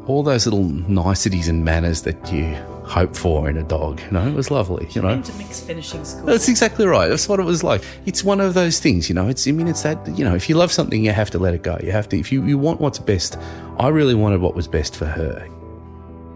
all 0.08 0.24
those 0.24 0.46
little 0.46 0.63
niceties 0.63 1.48
and 1.48 1.63
manners 1.65 2.04
that 2.04 2.32
you 2.32 2.56
hope 2.88 3.15
for 3.15 3.50
in 3.50 3.58
a 3.58 3.63
dog. 3.63 4.00
You 4.02 4.12
know, 4.12 4.28
it 4.28 4.34
was 4.34 4.50
lovely. 4.50 4.88
You 4.91 5.02
know, 5.02 5.15
Mick's 5.38 5.60
finishing 5.60 6.06
school. 6.06 6.26
that's 6.26 6.48
exactly 6.48 6.86
right. 6.86 7.08
That's 7.08 7.28
what 7.28 7.39
it 7.39 7.46
was 7.46 7.63
like. 7.63 7.84
It's 8.06 8.24
one 8.24 8.39
of 8.39 8.54
those 8.54 8.80
things, 8.80 9.10
you 9.10 9.15
know. 9.15 9.28
It's 9.28 9.48
I 9.48 9.52
mean, 9.52 9.67
it's 9.67 9.84
that 9.84 10.08
you 10.17 10.24
know, 10.24 10.36
if 10.36 10.50
you 10.50 10.56
love 10.56 10.72
something, 10.72 11.04
you 11.04 11.12
have 11.12 11.30
to 11.32 11.39
let 11.39 11.54
it 11.54 11.63
go. 11.63 11.78
You 11.84 11.91
have 11.91 12.10
to. 12.10 12.20
If 12.20 12.32
you 12.32 12.43
you 12.46 12.58
want 12.58 12.80
what's 12.80 13.00
best, 13.00 13.38
I 13.78 13.89
really 13.89 14.15
wanted 14.15 14.41
what 14.41 14.56
was 14.56 14.67
best 14.67 14.96
for 14.96 15.06
her, 15.06 15.48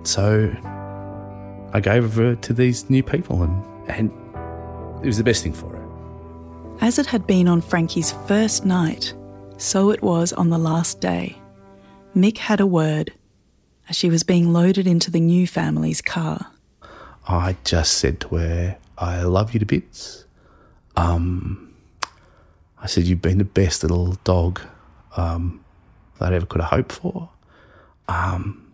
so 0.04 0.54
I 1.74 1.80
gave 1.80 2.14
her 2.14 2.36
to 2.36 2.54
these 2.54 2.90
new 2.90 3.04
people, 3.04 3.44
and 3.44 3.90
and 3.90 4.12
it 5.04 5.08
was 5.08 5.18
the 5.18 5.24
best 5.24 5.44
thing 5.44 5.54
for 5.54 5.70
her. 5.70 5.81
As 6.82 6.98
it 6.98 7.06
had 7.06 7.28
been 7.28 7.48
on 7.48 7.62
Frankie's 7.62 8.12
first 8.28 8.65
night, 8.65 9.13
so 9.58 9.91
it 9.91 10.02
was 10.02 10.34
on 10.34 10.50
the 10.50 10.58
last 10.58 11.00
day. 11.00 11.38
Mick 12.15 12.39
had 12.39 12.60
a 12.60 12.65
word 12.65 13.13
as 13.88 13.96
she 13.96 14.10
was 14.10 14.24
being 14.24 14.52
loaded 14.52 14.88
into 14.88 15.12
the 15.12 15.20
new 15.20 15.46
family's 15.46 16.02
car. 16.02 16.48
I 17.28 17.56
just 17.63 18.00
said 18.00 18.20
to 18.22 18.36
her, 18.38 18.78
I 18.98 19.22
love 19.22 19.54
you 19.54 19.60
to 19.60 19.65
bits. 19.65 20.26
Um, 20.96 21.72
I 22.80 22.88
said, 22.88 23.04
You've 23.04 23.22
been 23.22 23.38
the 23.38 23.46
best 23.46 23.84
little 23.84 24.13
dog 24.24 24.60
um, 25.15 25.63
that 26.20 26.34
I 26.34 26.36
ever 26.36 26.48
could 26.48 26.62
have 26.62 26.72
hoped 26.72 26.94
for. 26.94 27.30
Um, 28.08 28.72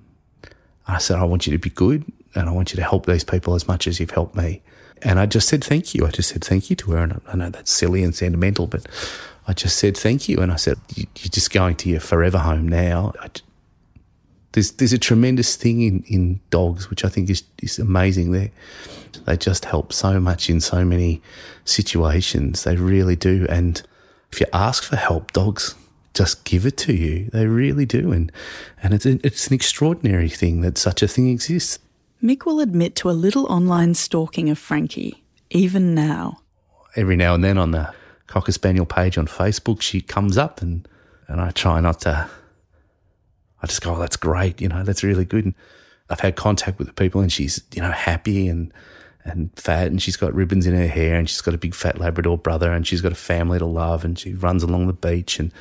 I 0.87 0.99
said, 0.99 1.17
I 1.17 1.25
want 1.25 1.45
you 1.45 1.51
to 1.51 1.59
be 1.59 1.69
good 1.69 2.05
and 2.35 2.47
I 2.47 2.53
want 2.53 2.71
you 2.71 2.77
to 2.77 2.83
help 2.83 3.05
these 3.05 3.25
people 3.25 3.53
as 3.55 3.67
much 3.67 3.85
as 3.85 3.99
you've 3.99 4.11
helped 4.11 4.35
me. 4.35 4.61
And 5.03 5.19
I 5.19 5.25
just 5.25 5.47
said 5.49 5.63
thank 5.63 5.93
you. 5.95 6.05
I 6.05 6.11
just 6.11 6.29
said 6.29 6.43
thank 6.43 6.69
you 6.69 6.75
to 6.77 6.91
her. 6.91 6.97
And 7.03 7.21
I 7.27 7.35
know 7.35 7.49
that's 7.49 7.71
silly 7.71 8.03
and 8.03 8.13
sentimental, 8.15 8.67
but 8.67 8.87
I 9.47 9.53
just 9.53 9.77
said 9.77 9.95
thank 9.97 10.27
you. 10.27 10.37
And 10.39 10.51
I 10.51 10.55
said, 10.57 10.77
"You- 10.95 11.07
You're 11.17 11.29
just 11.29 11.51
going 11.51 11.75
to 11.77 11.89
your 11.89 11.99
forever 11.99 12.37
home 12.39 12.67
now. 12.67 13.13
I 13.21 13.29
there's 14.53 14.71
there's 14.71 14.93
a 14.93 14.97
tremendous 14.97 15.55
thing 15.55 15.81
in, 15.81 16.03
in 16.07 16.39
dogs 16.49 16.89
which 16.89 17.05
I 17.05 17.09
think 17.09 17.29
is 17.29 17.43
is 17.61 17.77
amazing. 17.79 18.31
They 18.31 18.51
they 19.25 19.37
just 19.37 19.65
help 19.65 19.93
so 19.93 20.19
much 20.19 20.49
in 20.49 20.61
so 20.61 20.83
many 20.85 21.21
situations. 21.65 22.63
They 22.63 22.75
really 22.75 23.15
do. 23.15 23.45
And 23.49 23.81
if 24.31 24.39
you 24.39 24.47
ask 24.53 24.83
for 24.83 24.95
help, 24.95 25.33
dogs 25.33 25.75
just 26.13 26.43
give 26.45 26.65
it 26.65 26.77
to 26.77 26.93
you. 26.93 27.29
They 27.31 27.45
really 27.45 27.85
do. 27.85 28.11
And 28.11 28.31
and 28.81 28.93
it's 28.93 29.05
it's 29.05 29.47
an 29.47 29.53
extraordinary 29.53 30.29
thing 30.29 30.61
that 30.61 30.77
such 30.77 31.03
a 31.03 31.07
thing 31.07 31.29
exists. 31.29 31.79
Mick 32.21 32.45
will 32.45 32.59
admit 32.59 32.95
to 32.97 33.09
a 33.09 33.11
little 33.11 33.45
online 33.45 33.93
stalking 33.93 34.49
of 34.49 34.57
Frankie, 34.57 35.23
even 35.51 35.93
now. 35.93 36.41
Every 36.95 37.15
now 37.15 37.35
and 37.35 37.43
then 37.43 37.57
on 37.57 37.71
the 37.71 37.93
Cocker 38.25 38.51
Spaniel 38.51 38.85
page 38.85 39.17
on 39.17 39.27
Facebook, 39.27 39.81
she 39.81 40.01
comes 40.01 40.37
up 40.37 40.61
and 40.61 40.87
and 41.27 41.41
I 41.41 41.51
try 41.51 41.79
not 41.79 42.01
to. 42.01 42.29
I 43.61 43.67
just 43.67 43.81
go, 43.81 43.95
oh, 43.95 43.99
that's 43.99 44.15
great. 44.17 44.61
You 44.61 44.69
know, 44.69 44.83
that's 44.83 45.03
really 45.03 45.25
good. 45.25 45.45
And 45.45 45.55
I've 46.09 46.19
had 46.19 46.35
contact 46.35 46.79
with 46.79 46.87
the 46.87 46.93
people 46.93 47.21
and 47.21 47.31
she's, 47.31 47.61
you 47.73 47.81
know, 47.81 47.91
happy 47.91 48.47
and, 48.47 48.71
and 49.25 49.49
fat 49.55 49.87
and 49.87 50.01
she's 50.01 50.15
got 50.15 50.33
ribbons 50.33 50.67
in 50.67 50.75
her 50.75 50.87
hair 50.87 51.15
and 51.15 51.27
she's 51.27 51.41
got 51.41 51.55
a 51.55 51.57
big 51.57 51.73
fat 51.73 51.99
Labrador 51.99 52.37
brother 52.37 52.71
and 52.71 52.85
she's 52.85 53.01
got 53.01 53.11
a 53.11 53.15
family 53.15 53.57
to 53.57 53.65
love 53.65 54.05
and 54.05 54.17
she 54.17 54.35
runs 54.35 54.63
along 54.63 54.87
the 54.87 54.93
beach 54.93 55.39
and, 55.39 55.51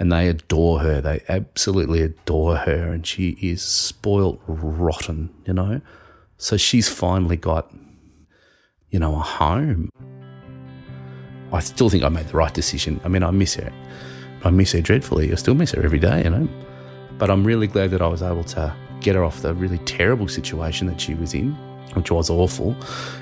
and 0.00 0.10
they 0.10 0.28
adore 0.28 0.80
her. 0.80 1.00
They 1.00 1.22
absolutely 1.28 2.02
adore 2.02 2.56
her 2.56 2.90
and 2.90 3.06
she 3.06 3.36
is 3.40 3.62
spoilt 3.62 4.40
rotten, 4.46 5.32
you 5.44 5.52
know. 5.52 5.80
So 6.38 6.56
she's 6.56 6.88
finally 6.88 7.36
got, 7.36 7.70
you 8.90 8.98
know, 8.98 9.14
a 9.14 9.20
home. 9.20 9.90
I 11.52 11.60
still 11.60 11.90
think 11.90 12.02
I 12.02 12.08
made 12.08 12.26
the 12.28 12.36
right 12.38 12.52
decision. 12.52 12.98
I 13.04 13.08
mean, 13.08 13.22
I 13.22 13.30
miss 13.30 13.54
her. 13.54 13.70
I 14.42 14.48
miss 14.50 14.72
her 14.72 14.80
dreadfully. 14.80 15.30
I 15.32 15.34
still 15.34 15.54
miss 15.54 15.72
her 15.72 15.82
every 15.82 15.98
day, 15.98 16.24
you 16.24 16.30
know. 16.30 16.48
But 17.18 17.30
I'm 17.30 17.44
really 17.44 17.66
glad 17.66 17.90
that 17.90 18.00
I 18.00 18.08
was 18.08 18.22
able 18.22 18.44
to 18.44 18.74
get 19.00 19.16
her 19.16 19.22
off 19.22 19.42
the 19.42 19.52
really 19.52 19.78
terrible 19.78 20.28
situation 20.28 20.86
that 20.86 20.98
she 20.98 21.14
was 21.14 21.34
in, 21.34 21.52
which 21.92 22.10
was 22.10 22.30
awful, 22.30 22.74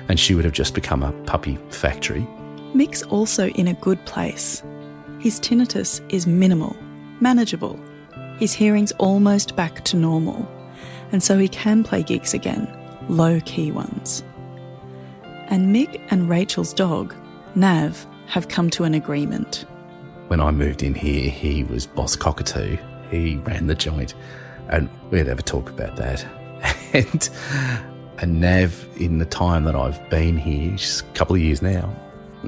and 0.07 0.17
she 0.17 0.33
would 0.33 0.45
have 0.45 0.53
just 0.53 0.73
become 0.73 1.03
a 1.03 1.11
puppy 1.23 1.57
factory. 1.71 2.25
Mick's 2.73 3.03
also 3.03 3.47
in 3.49 3.67
a 3.67 3.73
good 3.73 4.03
place. 4.05 4.63
His 5.19 5.37
tinnitus 5.37 6.01
is 6.07 6.25
minimal, 6.25 6.77
manageable. 7.19 7.77
His 8.37 8.53
hearing's 8.53 8.93
almost 8.93 9.53
back 9.53 9.83
to 9.85 9.97
normal, 9.97 10.49
and 11.11 11.21
so 11.21 11.37
he 11.37 11.49
can 11.49 11.83
play 11.83 12.03
gigs 12.03 12.33
again, 12.33 12.73
low 13.09 13.41
key 13.41 13.69
ones. 13.69 14.23
And 15.49 15.75
Mick 15.75 16.01
and 16.09 16.29
Rachel's 16.29 16.73
dog, 16.73 17.13
Nav, 17.55 18.07
have 18.27 18.47
come 18.47 18.69
to 18.69 18.85
an 18.85 18.93
agreement. 18.93 19.65
When 20.27 20.39
I 20.39 20.51
moved 20.51 20.83
in 20.83 20.93
here, 20.93 21.29
he 21.29 21.65
was 21.65 21.85
boss 21.85 22.15
cockatoo. 22.15 22.77
He 23.11 23.37
ran 23.37 23.67
the 23.67 23.75
joint, 23.75 24.13
and 24.69 24.89
we'd 25.11 25.27
have 25.27 25.43
talk 25.43 25.69
about 25.69 25.97
that. 25.97 26.25
And, 26.91 27.29
and 28.17 28.41
Nav, 28.41 28.87
in 28.97 29.19
the 29.19 29.25
time 29.25 29.65
that 29.65 29.75
I've 29.75 30.09
been 30.09 30.37
here, 30.37 30.71
just 30.71 31.01
a 31.01 31.05
couple 31.11 31.35
of 31.35 31.41
years 31.41 31.61
now, 31.61 31.93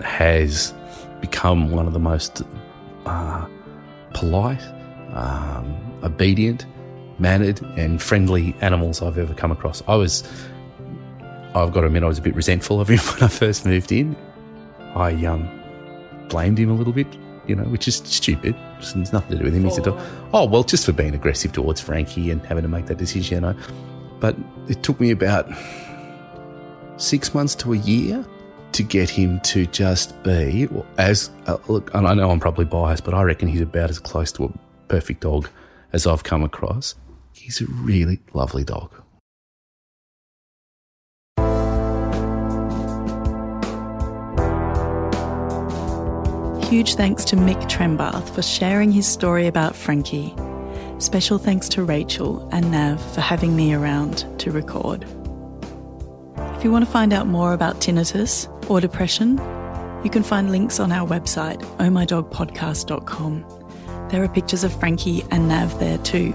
has 0.03 0.73
become 1.21 1.69
one 1.69 1.85
of 1.85 1.93
the 1.93 1.99
most 1.99 2.41
uh, 3.05 3.47
polite, 4.13 4.63
um, 5.13 5.99
obedient, 6.03 6.65
mannered, 7.19 7.61
and 7.77 8.01
friendly 8.01 8.55
animals 8.61 9.01
I've 9.01 9.17
ever 9.17 9.33
come 9.33 9.51
across. 9.51 9.83
I 9.87 9.95
was, 9.95 10.23
I've 11.55 11.71
got 11.71 11.81
to 11.81 11.87
admit, 11.87 12.03
I 12.03 12.07
was 12.07 12.17
a 12.17 12.21
bit 12.21 12.35
resentful 12.35 12.81
of 12.81 12.89
him 12.89 12.99
when 13.13 13.23
I 13.23 13.27
first 13.27 13.65
moved 13.65 13.91
in. 13.91 14.15
I 14.95 15.13
um, 15.25 15.49
blamed 16.29 16.59
him 16.59 16.69
a 16.69 16.73
little 16.73 16.93
bit, 16.93 17.07
you 17.47 17.55
know, 17.55 17.63
which 17.63 17.87
is 17.87 17.97
stupid. 17.97 18.55
It's 18.79 18.95
nothing 18.95 19.31
to 19.31 19.37
do 19.37 19.43
with 19.43 19.53
him. 19.53 19.63
He 19.63 19.71
said, 19.71 19.87
"Oh, 19.87 20.45
well, 20.45 20.63
just 20.63 20.85
for 20.85 20.91
being 20.91 21.13
aggressive 21.13 21.51
towards 21.51 21.79
Frankie 21.79 22.31
and 22.31 22.43
having 22.45 22.63
to 22.63 22.67
make 22.67 22.87
that 22.87 22.97
decision." 22.97 23.35
You 23.35 23.41
know, 23.41 23.59
but 24.19 24.35
it 24.67 24.83
took 24.83 24.99
me 24.99 25.11
about 25.11 25.49
six 26.97 27.33
months 27.33 27.55
to 27.55 27.73
a 27.73 27.77
year 27.77 28.25
to 28.73 28.83
get 28.83 29.09
him 29.09 29.39
to 29.41 29.65
just 29.67 30.21
be 30.23 30.67
as 30.97 31.29
uh, 31.47 31.57
look. 31.67 31.93
And 31.93 32.07
I 32.07 32.13
know 32.13 32.31
I'm 32.31 32.39
probably 32.39 32.65
biased, 32.65 33.03
but 33.03 33.13
I 33.13 33.23
reckon 33.23 33.47
he's 33.47 33.61
about 33.61 33.89
as 33.89 33.99
close 33.99 34.31
to 34.33 34.45
a 34.45 34.51
perfect 34.87 35.21
dog 35.21 35.47
as 35.93 36.07
I've 36.07 36.23
come 36.23 36.43
across. 36.43 36.95
He's 37.33 37.61
a 37.61 37.65
really 37.65 38.19
lovely 38.33 38.63
dog. 38.63 38.91
Huge 46.71 46.95
thanks 46.95 47.25
to 47.25 47.35
Mick 47.35 47.61
Trembath 47.69 48.33
for 48.33 48.41
sharing 48.41 48.93
his 48.93 49.05
story 49.05 49.47
about 49.47 49.75
Frankie. 49.75 50.33
Special 50.99 51.37
thanks 51.37 51.67
to 51.69 51.83
Rachel 51.83 52.47
and 52.53 52.71
Nav 52.71 53.01
for 53.13 53.19
having 53.19 53.57
me 53.57 53.73
around 53.73 54.25
to 54.39 54.51
record. 54.51 55.05
If 56.55 56.63
you 56.63 56.71
want 56.71 56.85
to 56.85 56.91
find 56.91 57.11
out 57.11 57.27
more 57.27 57.53
about 57.53 57.81
tinnitus 57.81 58.47
or 58.69 58.81
depression, 58.81 59.37
you 60.03 60.09
can 60.09 60.23
find 60.23 60.51
links 60.51 60.79
on 60.79 60.91
our 60.91 61.07
website, 61.07 61.61
ohmydogpodcast.com. 61.77 63.45
There 64.09 64.23
are 64.23 64.29
pictures 64.29 64.63
of 64.63 64.77
Frankie 64.79 65.23
and 65.31 65.47
Nav 65.47 65.79
there 65.79 65.97
too. 65.99 66.33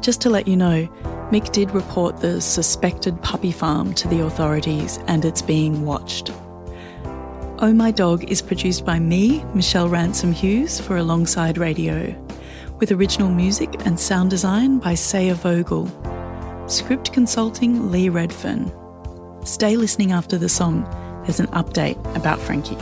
Just 0.00 0.20
to 0.22 0.30
let 0.30 0.46
you 0.46 0.56
know, 0.56 0.88
Mick 1.30 1.52
did 1.52 1.70
report 1.72 2.18
the 2.18 2.40
suspected 2.40 3.20
puppy 3.22 3.52
farm 3.52 3.92
to 3.94 4.08
the 4.08 4.24
authorities 4.24 4.98
and 5.06 5.24
it's 5.24 5.42
being 5.42 5.84
watched. 5.84 6.30
Oh 7.60 7.72
My 7.74 7.90
Dog 7.90 8.30
is 8.30 8.40
produced 8.40 8.86
by 8.86 8.98
me, 9.00 9.44
Michelle 9.52 9.88
Ransom 9.88 10.32
Hughes, 10.32 10.80
for 10.80 10.96
Alongside 10.96 11.58
Radio, 11.58 12.14
with 12.78 12.92
original 12.92 13.28
music 13.28 13.84
and 13.84 13.98
sound 13.98 14.30
design 14.30 14.78
by 14.78 14.94
Saya 14.94 15.34
Vogel. 15.34 15.90
Script 16.68 17.12
consulting 17.12 17.90
Lee 17.90 18.10
Redfern. 18.10 18.70
Stay 19.44 19.76
listening 19.76 20.12
after 20.12 20.38
the 20.38 20.48
song. 20.48 20.86
There's 21.28 21.40
an 21.40 21.48
update 21.48 21.98
about 22.16 22.38
Frankie. 22.38 22.78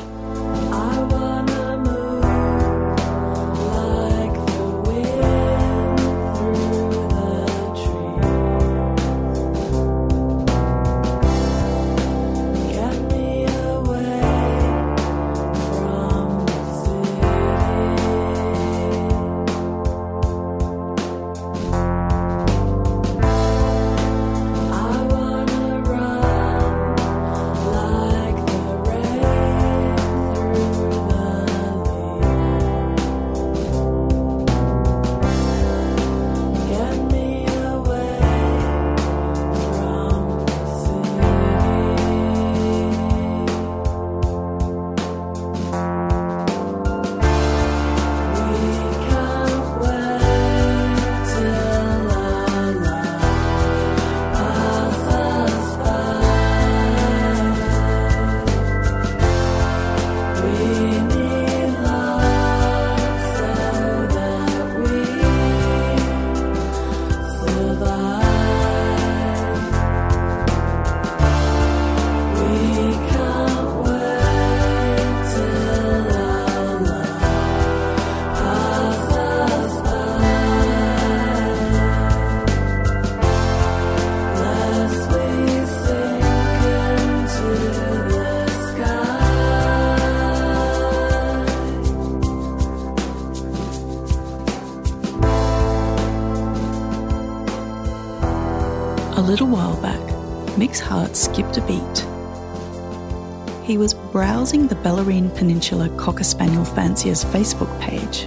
Browsing 104.16 104.66
the 104.66 104.74
Bellarine 104.76 105.28
Peninsula 105.36 105.90
Cocker 105.98 106.24
Spaniel 106.24 106.64
Fancier's 106.64 107.22
Facebook 107.22 107.68
page 107.82 108.26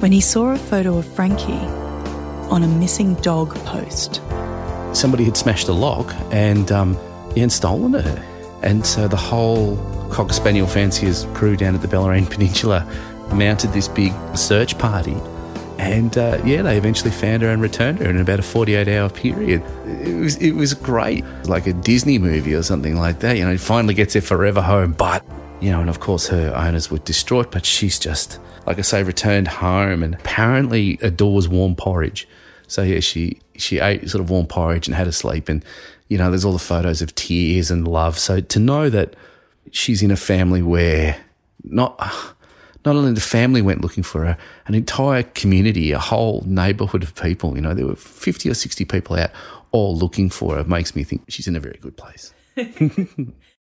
when 0.00 0.12
he 0.12 0.20
saw 0.20 0.52
a 0.52 0.58
photo 0.58 0.98
of 0.98 1.06
Frankie 1.14 1.66
on 2.50 2.62
a 2.62 2.68
missing 2.68 3.14
dog 3.22 3.54
post. 3.64 4.20
somebody 4.92 5.24
had 5.24 5.34
smashed 5.34 5.66
a 5.68 5.72
lock 5.72 6.14
and 6.30 6.70
um, 6.70 6.94
and 7.38 7.50
stolen 7.50 7.94
her. 7.94 8.22
And 8.62 8.84
so 8.84 9.08
the 9.08 9.16
whole 9.16 9.78
Cocker 10.10 10.34
Spaniel 10.34 10.66
fanciers 10.66 11.24
crew 11.32 11.56
down 11.56 11.74
at 11.74 11.80
the 11.80 11.88
Bellarine 11.88 12.30
Peninsula 12.30 12.86
mounted 13.32 13.72
this 13.72 13.88
big 13.88 14.12
search 14.36 14.76
party. 14.76 15.16
And 15.78 16.16
uh, 16.16 16.40
yeah, 16.44 16.62
they 16.62 16.76
eventually 16.76 17.10
found 17.10 17.42
her 17.42 17.48
and 17.48 17.60
returned 17.60 17.98
her 17.98 18.08
in 18.08 18.18
about 18.18 18.38
a 18.38 18.42
48 18.42 18.88
hour 18.88 19.08
period. 19.10 19.62
It 19.86 20.14
was, 20.14 20.36
it 20.36 20.52
was 20.52 20.72
great, 20.74 21.24
like 21.44 21.66
a 21.66 21.72
Disney 21.72 22.18
movie 22.18 22.54
or 22.54 22.62
something 22.62 22.96
like 22.96 23.20
that. 23.20 23.36
You 23.36 23.44
know, 23.44 23.58
finally 23.58 23.94
gets 23.94 24.14
her 24.14 24.20
forever 24.20 24.62
home. 24.62 24.92
But, 24.92 25.24
you 25.60 25.70
know, 25.70 25.80
and 25.80 25.90
of 25.90 26.00
course 26.00 26.28
her 26.28 26.54
owners 26.54 26.90
were 26.90 26.98
distraught, 26.98 27.50
but 27.50 27.66
she's 27.66 27.98
just, 27.98 28.38
like 28.66 28.78
I 28.78 28.82
say, 28.82 29.02
returned 29.02 29.48
home 29.48 30.02
and 30.02 30.14
apparently 30.14 30.98
adores 31.02 31.48
warm 31.48 31.74
porridge. 31.74 32.28
So 32.66 32.82
yeah, 32.82 33.00
she 33.00 33.40
she 33.56 33.78
ate 33.78 34.08
sort 34.08 34.20
of 34.20 34.30
warm 34.30 34.46
porridge 34.46 34.88
and 34.88 34.96
had 34.96 35.06
a 35.06 35.12
sleep, 35.12 35.48
and 35.48 35.64
you 36.08 36.18
know, 36.18 36.30
there's 36.30 36.44
all 36.44 36.52
the 36.52 36.58
photos 36.58 37.02
of 37.02 37.14
tears 37.14 37.70
and 37.70 37.86
love. 37.86 38.18
So 38.18 38.40
to 38.40 38.58
know 38.58 38.90
that 38.90 39.14
she's 39.70 40.02
in 40.02 40.10
a 40.10 40.16
family 40.16 40.62
where 40.62 41.16
not 41.62 41.98
not 42.84 42.96
only 42.96 43.12
the 43.12 43.20
family 43.20 43.62
went 43.62 43.80
looking 43.80 44.02
for 44.02 44.24
her, 44.24 44.36
an 44.66 44.74
entire 44.74 45.22
community, 45.22 45.92
a 45.92 45.98
whole 45.98 46.42
neighbourhood 46.46 47.02
of 47.02 47.14
people, 47.14 47.54
you 47.56 47.62
know, 47.62 47.74
there 47.74 47.86
were 47.86 47.96
fifty 47.96 48.48
or 48.50 48.54
sixty 48.54 48.84
people 48.84 49.16
out 49.16 49.30
all 49.72 49.96
looking 49.96 50.30
for 50.30 50.56
her, 50.56 50.64
makes 50.64 50.94
me 50.94 51.02
think 51.02 51.22
she's 51.28 51.48
in 51.48 51.56
a 51.56 51.60
very 51.60 51.78
good 51.80 51.96
place. 51.96 52.32